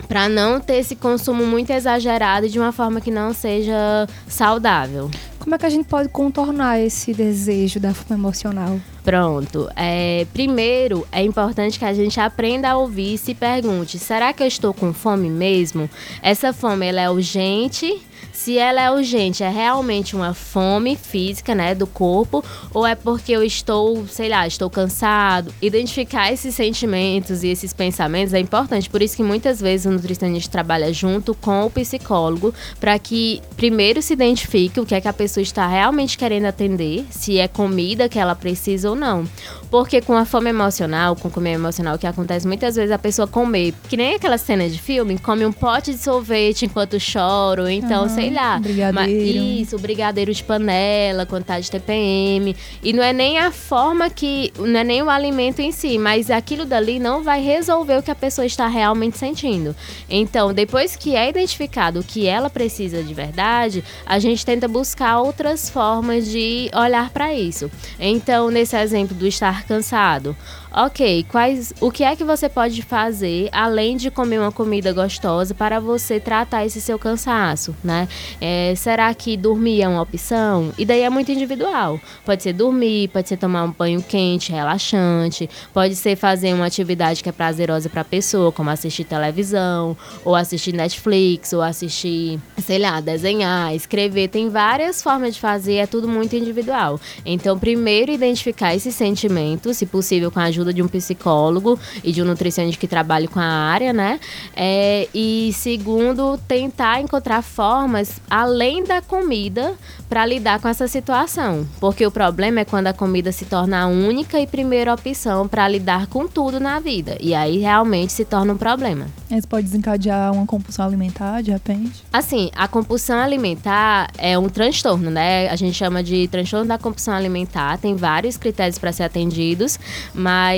para 0.08 0.28
não 0.28 0.60
ter 0.60 0.76
esse 0.76 0.96
consumo 0.96 1.46
muito 1.46 1.70
exagerado 1.70 2.48
de 2.48 2.58
uma 2.58 2.72
forma 2.72 3.00
que 3.00 3.10
não 3.10 3.32
seja 3.32 4.06
saudável. 4.26 5.10
Como 5.38 5.54
é 5.54 5.58
que 5.58 5.64
a 5.64 5.70
gente 5.70 5.86
pode 5.86 6.10
contornar 6.10 6.78
esse 6.78 7.14
desejo 7.14 7.80
da 7.80 7.94
fome 7.94 8.20
emocional? 8.20 8.78
Pronto. 9.02 9.70
É, 9.74 10.26
primeiro, 10.34 11.06
é 11.10 11.22
importante 11.22 11.78
que 11.78 11.84
a 11.84 11.94
gente 11.94 12.20
aprenda 12.20 12.70
a 12.70 12.76
ouvir 12.76 13.14
e 13.14 13.18
se 13.18 13.34
pergunte: 13.34 13.98
será 13.98 14.34
que 14.34 14.42
eu 14.42 14.46
estou 14.46 14.74
com 14.74 14.92
fome 14.92 15.30
mesmo? 15.30 15.88
Essa 16.22 16.52
fome 16.52 16.86
ela 16.86 17.00
é 17.00 17.10
urgente? 17.10 18.02
Se 18.42 18.56
ela 18.56 18.80
é 18.80 18.90
urgente, 18.90 19.42
é 19.42 19.50
realmente 19.50 20.16
uma 20.16 20.32
fome 20.32 20.96
física, 20.96 21.54
né, 21.54 21.74
do 21.74 21.86
corpo, 21.86 22.42
ou 22.72 22.86
é 22.86 22.94
porque 22.94 23.32
eu 23.32 23.44
estou, 23.44 24.06
sei 24.06 24.30
lá, 24.30 24.46
estou 24.46 24.70
cansado? 24.70 25.52
Identificar 25.60 26.32
esses 26.32 26.54
sentimentos 26.54 27.44
e 27.44 27.48
esses 27.48 27.74
pensamentos 27.74 28.32
é 28.32 28.40
importante. 28.40 28.88
Por 28.88 29.02
isso 29.02 29.14
que 29.14 29.22
muitas 29.22 29.60
vezes 29.60 29.84
o 29.84 29.90
nutricionista 29.90 30.50
trabalha 30.50 30.90
junto 30.90 31.34
com 31.34 31.66
o 31.66 31.70
psicólogo 31.70 32.54
para 32.80 32.98
que 32.98 33.42
primeiro 33.58 34.00
se 34.00 34.14
identifique 34.14 34.80
o 34.80 34.86
que 34.86 34.94
é 34.94 35.02
que 35.02 35.08
a 35.08 35.12
pessoa 35.12 35.42
está 35.42 35.66
realmente 35.66 36.16
querendo 36.16 36.46
atender, 36.46 37.04
se 37.10 37.38
é 37.38 37.46
comida 37.46 38.08
que 38.08 38.18
ela 38.18 38.34
precisa 38.34 38.88
ou 38.88 38.96
não. 38.96 39.28
Porque 39.70 40.00
com 40.00 40.16
a 40.16 40.24
fome 40.24 40.50
emocional, 40.50 41.14
com 41.14 41.30
comida 41.30 41.54
emocional, 41.54 41.94
o 41.94 41.98
que 41.98 42.06
acontece 42.06 42.46
muitas 42.46 42.74
vezes 42.74 42.90
a 42.90 42.98
pessoa 42.98 43.28
comer, 43.28 43.72
que 43.88 43.96
nem 43.96 44.14
aquela 44.16 44.36
cena 44.36 44.68
de 44.68 44.78
filme, 44.80 45.16
come 45.18 45.46
um 45.46 45.52
pote 45.52 45.92
de 45.92 45.98
sorvete 45.98 46.64
enquanto 46.64 46.96
chora, 47.00 47.62
ou 47.62 47.68
então, 47.68 48.04
Aham, 48.04 48.08
sei 48.08 48.30
lá. 48.30 48.58
brigadeiro. 48.58 49.38
Isso, 49.38 49.78
brigadeiro 49.78 50.34
de 50.34 50.42
panela, 50.42 51.24
quando 51.24 51.44
tá 51.44 51.60
de 51.60 51.70
TPM. 51.70 52.56
E 52.82 52.92
não 52.92 53.02
é 53.02 53.12
nem 53.12 53.38
a 53.38 53.52
forma 53.52 54.10
que. 54.10 54.52
Não 54.58 54.80
é 54.80 54.84
nem 54.84 55.02
o 55.02 55.08
alimento 55.10 55.60
em 55.60 55.70
si, 55.70 55.98
mas 55.98 56.30
aquilo 56.30 56.64
dali 56.64 56.98
não 56.98 57.22
vai 57.22 57.40
resolver 57.40 57.98
o 57.98 58.02
que 58.02 58.10
a 58.10 58.14
pessoa 58.14 58.44
está 58.44 58.66
realmente 58.66 59.18
sentindo. 59.18 59.76
Então, 60.08 60.52
depois 60.52 60.96
que 60.96 61.14
é 61.14 61.28
identificado 61.28 62.00
o 62.00 62.04
que 62.04 62.26
ela 62.26 62.50
precisa 62.50 63.02
de 63.02 63.14
verdade, 63.14 63.84
a 64.04 64.18
gente 64.18 64.44
tenta 64.44 64.66
buscar 64.66 65.20
outras 65.20 65.70
formas 65.70 66.26
de 66.26 66.70
olhar 66.74 67.10
para 67.10 67.32
isso. 67.32 67.70
Então, 67.98 68.50
nesse 68.50 68.76
exemplo 68.76 69.14
do 69.16 69.26
estar 69.26 69.59
cansado. 69.64 70.36
Ok, 70.72 71.26
quais, 71.28 71.74
o 71.80 71.90
que 71.90 72.04
é 72.04 72.14
que 72.14 72.22
você 72.22 72.48
pode 72.48 72.80
fazer 72.82 73.48
além 73.50 73.96
de 73.96 74.08
comer 74.08 74.38
uma 74.38 74.52
comida 74.52 74.92
gostosa 74.92 75.52
para 75.52 75.80
você 75.80 76.20
tratar 76.20 76.64
esse 76.64 76.80
seu 76.80 76.96
cansaço, 76.96 77.74
né? 77.82 78.06
É, 78.40 78.72
será 78.76 79.12
que 79.12 79.36
dormir 79.36 79.82
é 79.82 79.88
uma 79.88 80.00
opção? 80.00 80.72
E 80.78 80.84
daí 80.84 81.00
é 81.00 81.10
muito 81.10 81.32
individual. 81.32 82.00
Pode 82.24 82.44
ser 82.44 82.52
dormir, 82.52 83.08
pode 83.08 83.28
ser 83.28 83.36
tomar 83.36 83.64
um 83.64 83.72
banho 83.72 84.00
quente, 84.00 84.52
relaxante, 84.52 85.50
pode 85.74 85.96
ser 85.96 86.14
fazer 86.14 86.54
uma 86.54 86.66
atividade 86.66 87.20
que 87.20 87.28
é 87.28 87.32
prazerosa 87.32 87.88
para 87.88 88.02
a 88.02 88.04
pessoa, 88.04 88.52
como 88.52 88.70
assistir 88.70 89.02
televisão, 89.02 89.96
ou 90.24 90.36
assistir 90.36 90.72
Netflix, 90.72 91.52
ou 91.52 91.62
assistir, 91.62 92.38
sei 92.64 92.78
lá, 92.78 93.00
desenhar, 93.00 93.74
escrever. 93.74 94.28
Tem 94.28 94.48
várias 94.48 95.02
formas 95.02 95.34
de 95.34 95.40
fazer, 95.40 95.74
é 95.74 95.86
tudo 95.86 96.06
muito 96.06 96.36
individual. 96.36 97.00
Então, 97.26 97.58
primeiro 97.58 98.12
identificar 98.12 98.72
esses 98.72 98.94
sentimentos, 98.94 99.76
se 99.76 99.84
possível 99.84 100.30
com 100.30 100.38
a 100.38 100.44
ajuda 100.44 100.59
de 100.72 100.82
um 100.82 100.88
psicólogo 100.88 101.78
e 102.04 102.12
de 102.12 102.22
um 102.22 102.24
nutricionista 102.24 102.80
que 102.80 102.86
trabalhe 102.86 103.26
com 103.26 103.40
a 103.40 103.44
área, 103.44 103.92
né? 103.92 104.20
É, 104.54 105.08
e 105.14 105.52
segundo, 105.54 106.38
tentar 106.46 107.00
encontrar 107.00 107.42
formas 107.42 108.20
além 108.28 108.84
da 108.84 109.00
comida 109.00 109.74
para 110.08 110.26
lidar 110.26 110.60
com 110.60 110.68
essa 110.68 110.88
situação, 110.88 111.66
porque 111.78 112.04
o 112.04 112.10
problema 112.10 112.60
é 112.60 112.64
quando 112.64 112.88
a 112.88 112.92
comida 112.92 113.30
se 113.30 113.44
torna 113.44 113.82
a 113.82 113.86
única 113.86 114.40
e 114.40 114.46
primeira 114.46 114.92
opção 114.92 115.46
para 115.46 115.68
lidar 115.68 116.08
com 116.08 116.26
tudo 116.26 116.58
na 116.58 116.80
vida, 116.80 117.16
e 117.20 117.32
aí 117.32 117.58
realmente 117.58 118.12
se 118.12 118.24
torna 118.24 118.52
um 118.52 118.56
problema. 118.56 119.06
Isso 119.30 119.46
pode 119.46 119.66
desencadear 119.66 120.32
uma 120.32 120.44
compulsão 120.44 120.84
alimentar, 120.84 121.40
de 121.42 121.52
repente? 121.52 122.02
Assim, 122.12 122.50
a 122.56 122.66
compulsão 122.66 123.18
alimentar 123.20 124.10
é 124.18 124.36
um 124.36 124.48
transtorno, 124.48 125.10
né? 125.10 125.48
A 125.48 125.54
gente 125.54 125.74
chama 125.74 126.02
de 126.02 126.26
transtorno 126.26 126.66
da 126.66 126.76
compulsão 126.76 127.14
alimentar. 127.14 127.78
Tem 127.78 127.94
vários 127.94 128.36
critérios 128.36 128.78
para 128.78 128.90
ser 128.92 129.04
atendidos, 129.04 129.78
mas 130.12 130.49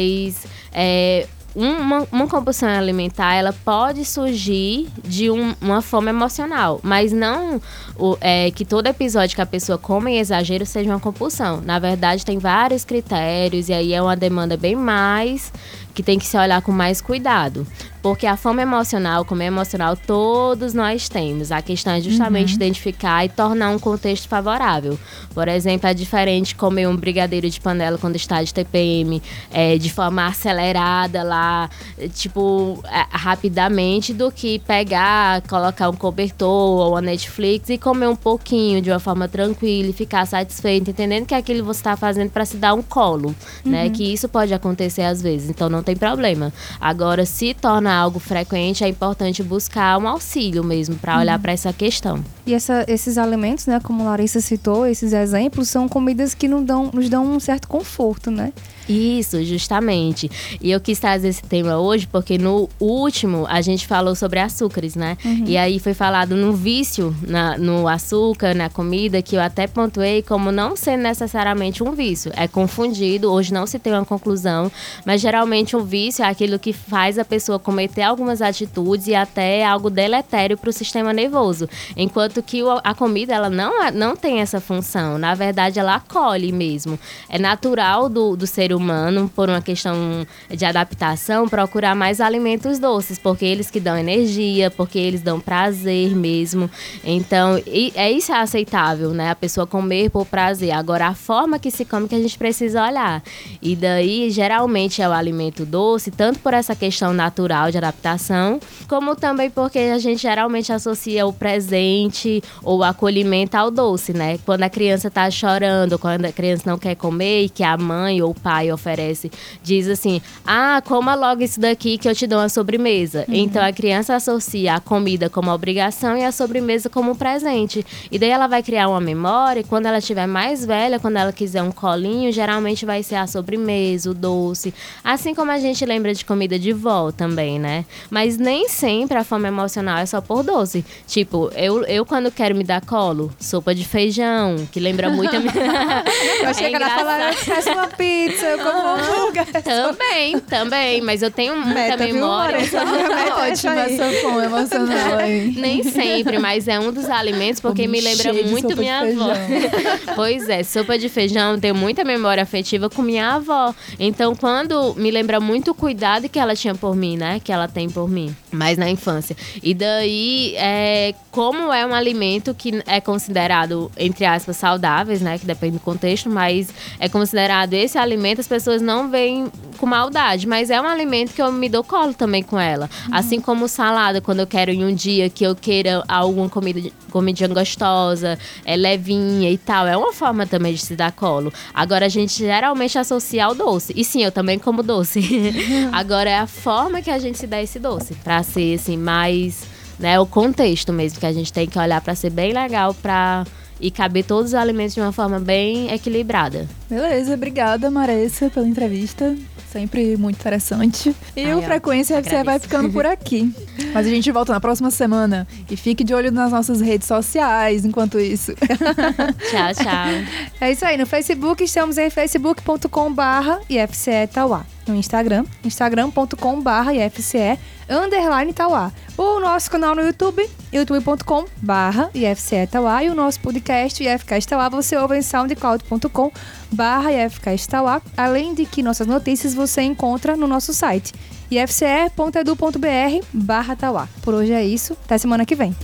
é, 0.73 1.27
uma, 1.55 2.07
uma 2.11 2.27
compulsão 2.27 2.67
alimentar 2.69 3.35
ela 3.35 3.53
pode 3.53 4.07
surgir 4.07 4.89
de 5.05 5.31
um- 5.31 5.55
uma 5.61 5.83
fome 5.83 6.09
emocional, 6.09 6.81
mas 6.83 7.13
não 7.13 7.61
o- 7.99 8.17
é, 8.23 8.51
que 8.51 8.65
todo 8.65 8.87
episódio 8.87 9.37
que 9.37 9.43
a 9.43 9.47
pessoa 9.47 9.77
come 9.77 10.13
em 10.13 10.19
exagero 10.19 10.65
seja 10.65 10.89
uma 10.89 10.99
compulsão. 10.99 11.61
Na 11.61 11.79
verdade, 11.79 12.25
tem 12.25 12.39
vários 12.39 12.85
critérios 12.85 13.69
e 13.69 13.75
aí 13.75 13.93
é 13.93 14.01
uma 14.01 14.17
demanda 14.17 14.57
bem 14.57 14.75
mais 14.75 15.53
que 15.95 16.03
tem 16.03 16.19
que 16.19 16.25
se 16.27 16.39
olhar 16.39 16.63
com 16.63 16.73
mais 16.73 17.03
cuidado. 17.03 17.67
Porque 18.03 18.27
a 18.27 18.37
fome 18.37 18.63
emocional, 18.63 19.25
comer 19.25 19.47
emocional, 19.47 19.97
todos 19.97 20.75
nós 20.75 21.09
temos. 21.09 21.53
A 21.53 21.63
questão 21.63 21.93
é 21.93 22.01
justamente 22.01 22.55
identificar 22.55 23.25
e 23.25 23.29
tornar 23.29 23.71
um 23.71 23.79
contexto 23.79 24.29
favorável. 24.29 24.99
Por 25.33 25.47
exemplo, 25.47 25.89
é 25.89 25.95
diferente 25.95 26.57
comer 26.57 26.89
um 26.89 26.97
brigadeiro 26.97 27.49
de 27.49 27.61
panela 27.61 27.97
quando 27.97 28.17
está 28.17 28.43
de 28.43 28.53
TPM, 28.53 29.23
é, 29.53 29.79
de 29.79 29.89
forma 29.89 30.27
acelerada 30.27 31.23
lá, 31.23 31.71
é, 31.97 32.09
tipo, 32.09 32.83
é, 32.87 33.07
rapidamente, 33.09 34.13
do 34.13 34.33
que 34.33 34.59
pegar, 34.59 35.41
colocar 35.43 35.89
um 35.89 35.95
cobertor 35.95 36.49
ou 36.49 36.91
uma 36.91 37.01
Netflix 37.01 37.71
e 37.71 37.79
comer 37.79 38.09
um 38.09 38.17
pouquinho 38.17 38.83
de 38.83 38.91
uma 38.91 38.99
forma 38.99 39.29
tranquila 39.29 39.91
e 39.91 39.93
ficar 39.93 40.27
satisfeito, 40.27 40.91
entendendo 40.91 41.25
que 41.25 41.35
aquilo 41.37 41.65
você 41.65 41.79
está 41.79 41.97
fazendo 41.97 42.31
para 42.31 42.45
se 42.45 42.57
dar 42.57 42.75
um 42.75 42.83
colo, 42.83 43.33
né? 43.65 43.89
Que 43.91 44.13
isso 44.13 44.29
pode 44.29 44.53
acontecer 44.53 45.03
às 45.03 45.23
vezes, 45.23 45.49
então 45.49 45.69
não 45.69 45.85
tem 45.85 45.95
problema. 45.95 46.53
Agora, 46.81 47.25
se 47.25 47.55
torna 47.55 47.92
algo 47.95 48.19
frequente, 48.19 48.83
é 48.85 48.89
importante 48.89 49.43
buscar 49.43 49.99
um 49.99 50.09
auxílio 50.09 50.63
mesmo 50.65 50.97
para 50.97 51.19
olhar 51.19 51.39
para 51.39 51.53
essa 51.53 51.73
questão. 51.73 52.23
E 52.47 52.55
essa- 52.55 52.85
esses 52.89 53.19
alimentos, 53.19 53.67
né, 53.67 53.81
como 53.83 54.05
Larissa 54.05 54.41
citou, 54.41 54.87
esses 54.87 55.13
exemplos, 55.13 55.69
são 55.69 55.89
comidas 55.89 56.35
que 56.35 56.49
não 56.49 56.63
dão, 56.65 56.91
nos 56.93 57.09
dão 57.09 57.25
um 57.25 57.39
certo 57.41 57.69
conforto, 57.69 58.31
né? 58.31 58.53
Isso, 58.89 59.43
justamente. 59.45 60.31
E 60.61 60.71
eu 60.71 60.81
quis 60.81 60.99
trazer 60.99 61.29
esse 61.29 61.43
tema 61.43 61.79
hoje 61.79 62.07
porque 62.07 62.37
no 62.39 62.69
último 62.81 63.47
a 63.49 63.61
gente 63.61 63.87
falou 63.87 64.15
sobre 64.15 64.41
açúcares, 64.41 64.95
né? 64.97 65.17
E 65.47 65.57
aí 65.57 65.79
foi 65.79 65.95
falado 65.95 66.35
no 66.37 66.53
vício 66.53 67.15
na- 67.27 67.57
no 67.57 67.87
açúcar, 67.89 68.55
na 68.55 68.69
comida, 68.69 69.23
que 69.23 69.37
eu 69.37 69.41
até 69.41 69.67
pontuei 69.67 70.23
como 70.23 70.51
não 70.51 70.77
ser 70.77 70.97
necessariamente 70.97 71.83
um 71.83 71.93
vício. 71.93 72.33
É 72.37 72.49
confundido, 72.49 73.31
hoje 73.33 73.53
não 73.53 73.67
se 73.67 73.79
tem 73.79 73.93
uma 73.93 74.05
conclusão, 74.05 74.71
mas 75.05 75.21
geralmente 75.21 75.77
um 75.77 75.85
vício 75.85 76.25
é 76.25 76.29
aquilo 76.29 76.59
que 76.59 76.73
faz 76.73 77.19
a 77.19 77.25
pessoa 77.25 77.59
cometer 77.59 78.03
algumas 78.03 78.43
atitudes 78.43 79.07
e 79.07 79.15
até 79.15 79.65
algo 79.65 79.89
deletério 79.91 80.57
para 80.59 80.71
o 80.71 80.73
sistema 80.73 81.13
nervoso. 81.13 81.69
Enquanto 81.97 82.43
que 82.43 82.61
a 82.83 82.95
comida, 82.95 83.33
ela 83.35 83.51
não, 83.51 83.91
não 83.93 84.17
tem 84.17 84.41
essa 84.41 84.61
função. 84.61 85.19
Na 85.19 85.35
verdade, 85.35 85.79
ela 85.79 85.95
acolhe 85.97 86.51
mesmo. 86.53 86.99
É 87.29 87.39
natural 87.39 88.09
do, 88.09 88.37
do 88.37 88.47
ser 88.47 88.72
humano, 88.73 89.31
por 89.35 89.49
uma 89.49 89.61
questão 89.61 90.27
de 90.51 90.65
adaptação, 90.65 91.49
procurar 91.49 91.95
mais 91.95 92.21
alimentos 92.21 92.79
doces, 92.79 93.19
porque 93.19 93.45
eles 93.45 93.71
que 93.71 93.81
dão 93.81 93.97
energia, 93.97 94.71
porque 94.71 94.99
eles 94.99 95.23
dão 95.23 95.41
prazer 95.41 96.15
mesmo. 96.15 96.71
Então, 97.05 97.61
é 97.95 98.11
isso 98.11 98.33
é 98.33 98.41
aceitável, 98.41 99.11
né? 99.11 99.31
A 99.31 99.35
pessoa 99.35 99.67
comer 99.67 100.11
por 100.11 100.27
prazer. 100.27 100.73
Agora, 100.73 101.09
a 101.09 101.15
forma 101.15 101.59
que 101.59 101.71
se 101.71 101.85
come 101.85 102.09
que 102.09 102.15
a 102.15 102.21
gente 102.21 102.39
precisa 102.39 102.85
olhar. 102.85 103.23
E 103.61 103.75
daí, 103.75 104.31
geralmente, 104.31 105.03
é 105.03 105.09
o 105.09 105.13
alimento 105.13 105.65
doce, 105.65 106.11
tanto 106.11 106.39
por 106.39 106.55
essa 106.55 106.75
questão 106.75 107.13
natural 107.13 107.71
de 107.71 107.79
adaptação, 107.79 108.61
como 108.89 109.17
também 109.17 109.51
porque 109.51 109.79
a 109.79 109.99
gente 109.99 110.23
geralmente 110.23 110.73
associa 110.73 111.27
o 111.27 111.33
presente 111.33 112.43
ou 112.63 112.79
o 112.79 112.85
acolhimento 112.85 113.57
ao 113.57 113.71
doce, 113.71 114.13
né? 114.13 114.39
Quando 114.45 114.63
a 114.63 114.71
criança 114.71 115.11
tá 115.11 115.31
chorando, 115.31 115.99
quando 115.99 116.27
a 116.27 116.33
criança 116.33 116.63
não 116.67 116.79
quer 116.79 116.95
comer 116.95 117.45
e 117.45 117.49
que 117.49 117.65
a 117.65 117.77
mãe 117.77 118.23
ou 118.23 118.31
o 118.31 118.35
pai 118.35 118.62
oferece, 118.71 119.31
diz 119.63 119.89
assim: 119.89 120.21
"Ah, 120.47 120.83
coma 120.85 121.15
logo 121.15 121.43
isso 121.43 121.59
daqui 121.59 121.97
que 121.99 122.09
eu 122.09 122.15
te 122.15 122.27
dou 122.27 122.39
uma 122.39 122.49
sobremesa". 122.49 123.25
Então 123.29 123.65
a 123.65 123.73
criança 123.73 124.15
associa 124.15 124.75
a 124.75 124.81
comida 124.81 125.31
como 125.31 125.51
obrigação 125.51 126.17
e 126.17 126.25
a 126.25 126.31
sobremesa 126.31 126.89
como 126.91 127.17
presente. 127.17 127.85
E 128.11 128.19
daí 128.19 128.31
ela 128.31 128.47
vai 128.47 128.63
criar 128.63 128.89
uma 128.89 129.01
memória 129.01 129.61
e 129.61 129.65
quando 129.65 129.87
ela 129.87 129.99
estiver 129.99 130.27
mais 130.27 130.65
velha, 130.65 130.99
quando 131.01 131.17
ela 131.17 131.33
quiser 131.33 131.63
um 131.63 131.73
colinho, 131.73 132.31
geralmente 132.31 132.85
vai 132.85 133.03
ser 133.03 133.17
a 133.17 133.27
sobremesa, 133.27 134.11
o 134.11 134.15
doce. 134.15 134.73
Assim 135.03 135.35
como 135.35 135.51
a 135.51 135.59
gente 135.59 135.85
lembra 135.85 136.13
de 136.15 136.25
comida 136.25 136.59
de 136.59 136.73
vó 136.73 137.11
também, 137.11 137.59
né? 137.59 137.85
Mas 138.11 138.37
nem 138.37 138.69
sempre 138.69 139.17
a 139.17 139.25
fome 139.25 139.49
emocional 139.49 139.99
é 139.99 140.07
só 140.07 140.21
por 140.21 140.43
doce. 140.43 140.85
Tipo, 141.07 141.51
eu, 141.55 141.83
eu 141.85 142.05
quando 142.05 142.31
quero 142.31 142.55
me 142.55 142.65
dar 142.65 142.85
colo, 142.85 143.33
sopa 143.41 143.75
de 143.75 143.85
feijão, 143.85 144.67
que 144.71 144.79
lembra 144.81 145.09
muito 145.11 145.35
a 145.35 145.41
minha. 145.41 145.53
Eu 146.43 146.49
achei 146.49 146.69
que 146.71 146.75
ela 146.77 146.87
engraçado. 146.87 146.99
falava, 147.07 147.37
peço 147.45 147.71
uma 147.73 147.87
pizza, 147.89 148.52
eu 148.53 148.59
como 148.59 148.79
um 148.79 148.95
hambúrguer. 148.95 149.47
Também, 149.63 150.39
também, 150.41 151.01
mas 151.01 151.23
eu 151.23 151.31
tenho 151.31 151.57
muita 151.57 151.75
Meta, 151.75 152.05
viu, 152.05 152.15
memória. 152.15 152.59
Meta 152.61 153.43
Ótima 153.51 153.81
essa 153.83 154.05
emocional 154.45 155.19
aí. 155.19 155.53
Nem 155.57 155.83
sempre, 155.83 156.39
mas 156.39 156.69
é 156.69 156.79
um 156.79 156.93
dos 156.93 157.09
alimentos 157.09 157.61
porque 157.61 157.83
Vou 157.83 157.91
me 157.91 158.01
lembra 158.01 158.33
muito 158.45 158.77
minha 158.77 159.01
avó. 159.01 159.33
pois 160.15 160.49
é, 160.49 160.63
sopa 160.63 160.99
de 160.99 161.09
feijão, 161.09 161.59
tenho 161.59 161.75
muita 161.75 162.05
memória 162.05 162.43
afetiva 162.43 162.89
com 162.89 163.03
minha 163.03 163.35
avó. 163.35 163.75
Então, 163.99 164.35
quando 164.35 164.95
me 164.95 165.11
lembra 165.11 165.41
muito 165.41 165.71
o 165.71 165.75
cuidado 165.75 166.29
que 166.29 166.39
ela 166.39 166.55
tinha 166.55 166.75
por 166.75 166.95
mim, 166.95 167.17
né? 167.17 167.41
Que 167.43 167.53
ela 167.53 167.69
tem 167.69 167.89
por 167.89 168.09
mim, 168.09 168.35
mas 168.51 168.79
na 168.79 168.89
infância. 168.89 169.37
E 169.63 169.75
daí, 169.75 170.55
é, 170.57 171.15
como 171.31 171.73
é 171.73 171.87
um 171.87 171.95
alimento 171.95 172.55
que 172.55 172.83
é 172.87 173.01
considerado, 173.01 173.91
entre 173.97 174.25
aspas, 174.25 174.57
saudáveis, 174.57 175.21
né? 175.21 175.39
Que 175.39 175.47
depende 175.47 175.79
do 175.79 175.81
contexto, 175.81 176.29
mas 176.29 176.69
é 176.99 177.09
considerado 177.09 177.73
esse 177.75 177.99
alimento, 177.99 178.42
as 178.43 178.49
pessoas 178.49 178.83
não 178.83 179.09
veem 179.09 179.51
com 179.79 179.87
maldade, 179.87 180.47
mas 180.47 180.69
é 180.69 180.81
um 180.81 180.87
alimento 180.87 181.33
que 181.33 181.41
eu 181.41 181.51
me 181.51 181.69
dou 181.69 181.83
colo 181.83 182.13
também 182.13 182.43
com 182.43 182.59
ela. 182.59 182.91
Assim 183.11 183.41
como 183.41 183.69
salada, 183.69 184.21
quando 184.21 184.41
eu 184.41 184.47
quero 184.47 184.73
em 184.73 184.85
um 184.85 184.93
dia 184.95 185.31
que 185.31 185.45
eu 185.45 185.55
queira 185.55 186.03
alguma 186.09 186.49
comida, 186.49 186.91
comidinha 187.11 187.49
gostosa, 187.49 188.39
é 188.65 188.77
levinha 188.77 189.49
e 189.51 189.57
tal, 189.57 189.87
é 189.87 189.97
uma 189.97 190.13
forma 190.13 190.45
também 190.45 190.75
de 190.75 190.81
se 190.81 190.97
dar 190.97 191.13
colo. 191.13 191.53
Agora 191.73 192.07
a 192.07 192.09
gente 192.09 192.37
geralmente 192.39 192.99
associa 192.99 193.45
ao 193.47 193.55
doce. 193.55 193.93
E 193.97 194.05
sim, 194.05 194.25
eu 194.25 194.33
também 194.33 194.59
como 194.59 194.83
doce. 194.83 195.21
Agora 195.93 196.29
é 196.29 196.39
a 196.39 196.47
forma 196.47 197.01
que 197.01 197.11
a 197.11 197.19
gente 197.19 197.39
se 197.39 197.47
dá 197.47 197.63
esse 197.63 197.79
doce, 197.79 198.15
pra 198.17 198.43
ser 198.43 198.75
assim 198.75 198.97
mais, 198.97 199.63
né, 199.99 200.19
o 200.19 200.27
contexto 200.27 200.93
mesmo 200.93 201.21
que 201.21 201.27
a 201.27 201.33
gente 201.33 201.53
tem 201.53 201.69
que 201.69 201.79
olhar 201.79 202.01
pra 202.01 202.15
ser 202.15 202.31
bem 202.31 202.53
legal 202.53 202.93
pra 202.95 203.45
e 203.83 203.91
caber 203.91 204.25
todos 204.25 204.53
os 204.53 204.55
alimentos 204.55 204.95
de 204.95 205.01
uma 205.01 205.11
forma 205.13 205.41
bem 205.41 205.93
equilibrada. 205.93 206.69
Beleza, 206.89 207.35
obrigada, 207.35 207.91
Maressa, 207.91 208.49
pela 208.49 208.67
entrevista. 208.67 209.37
Sempre 209.73 210.17
muito 210.19 210.37
interessante. 210.39 211.17
E 211.35 211.45
Ai, 211.45 211.55
o 211.55 211.63
Frequência 211.63 212.17
FC 212.17 212.31
vai 212.31 212.41
agradeço. 212.41 212.65
ficando 212.69 212.91
por 212.93 213.07
aqui. 213.07 213.53
Mas 213.93 214.07
a 214.07 214.11
gente 214.11 214.31
volta 214.31 214.53
na 214.53 214.61
próxima 214.61 214.91
semana. 214.91 215.49
E 215.69 215.77
fique 215.77 216.05
de 216.05 216.15
olho 216.15 216.31
nas 216.31 216.53
nossas 216.53 216.81
redes 216.81 217.09
sociais 217.09 217.85
enquanto 217.85 218.21
isso. 218.21 218.53
Tchau, 219.51 219.75
tchau. 219.75 220.53
É 220.61 220.71
isso 220.71 220.85
aí, 220.85 220.99
no 220.99 221.07
Facebook 221.07 221.65
estamos 221.65 221.97
em 221.97 222.11
facebook.com 222.11 223.13
barra 223.13 223.61
IFCE 223.69 224.29
Tauá. 224.33 224.65
No 224.87 224.95
Instagram, 224.97 225.45
instagram.com.br 225.65 226.93
IFCE 226.93 227.59
underline 227.89 228.53
Tauá. 228.53 228.93
O 229.17 229.39
nosso 229.41 229.71
canal 229.71 229.95
no 229.95 230.03
YouTube, 230.03 230.49
youtube.com 230.73 231.45
barra 231.59 232.11
IFCE 232.15 232.67
Tauá. 232.71 233.05
E 233.05 233.11
o 233.11 233.15
nosso 233.15 233.41
podcast, 233.41 234.03
IFCast 234.03 234.49
Tauá, 234.49 234.69
você 234.69 234.97
ouve 234.97 235.19
em 235.19 235.23
soundcloud.com 235.23 236.33
barra 236.73 237.13
IFCast 237.13 237.69
Tauá. 237.69 238.03
Além 238.17 238.55
de 238.55 238.67
que 238.67 238.83
nossas 238.83 239.07
notícias 239.07 239.55
você 239.55 239.83
encontra 239.83 240.37
no 240.37 240.47
nosso 240.47 240.73
site, 240.73 241.13
ifce.edu.br 241.51 243.27
barra 243.33 243.77
Tauá. 243.77 244.09
Por 244.23 244.35
hoje 244.35 244.53
é 244.53 244.65
isso, 244.65 244.97
até 245.05 245.19
semana 245.19 245.45
que 245.45 245.55
vem. 245.55 245.77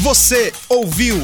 Você 0.00 0.52
ouviu 0.68 1.16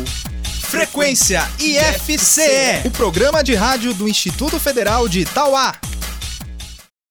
Frequência 0.71 1.43
IFCE, 1.59 2.87
o 2.87 2.91
programa 2.93 3.43
de 3.43 3.57
rádio 3.57 3.93
do 3.93 4.09
Instituto 4.09 4.61
Federal 4.61 5.09
de 5.09 5.23
Itauá. 5.23 5.75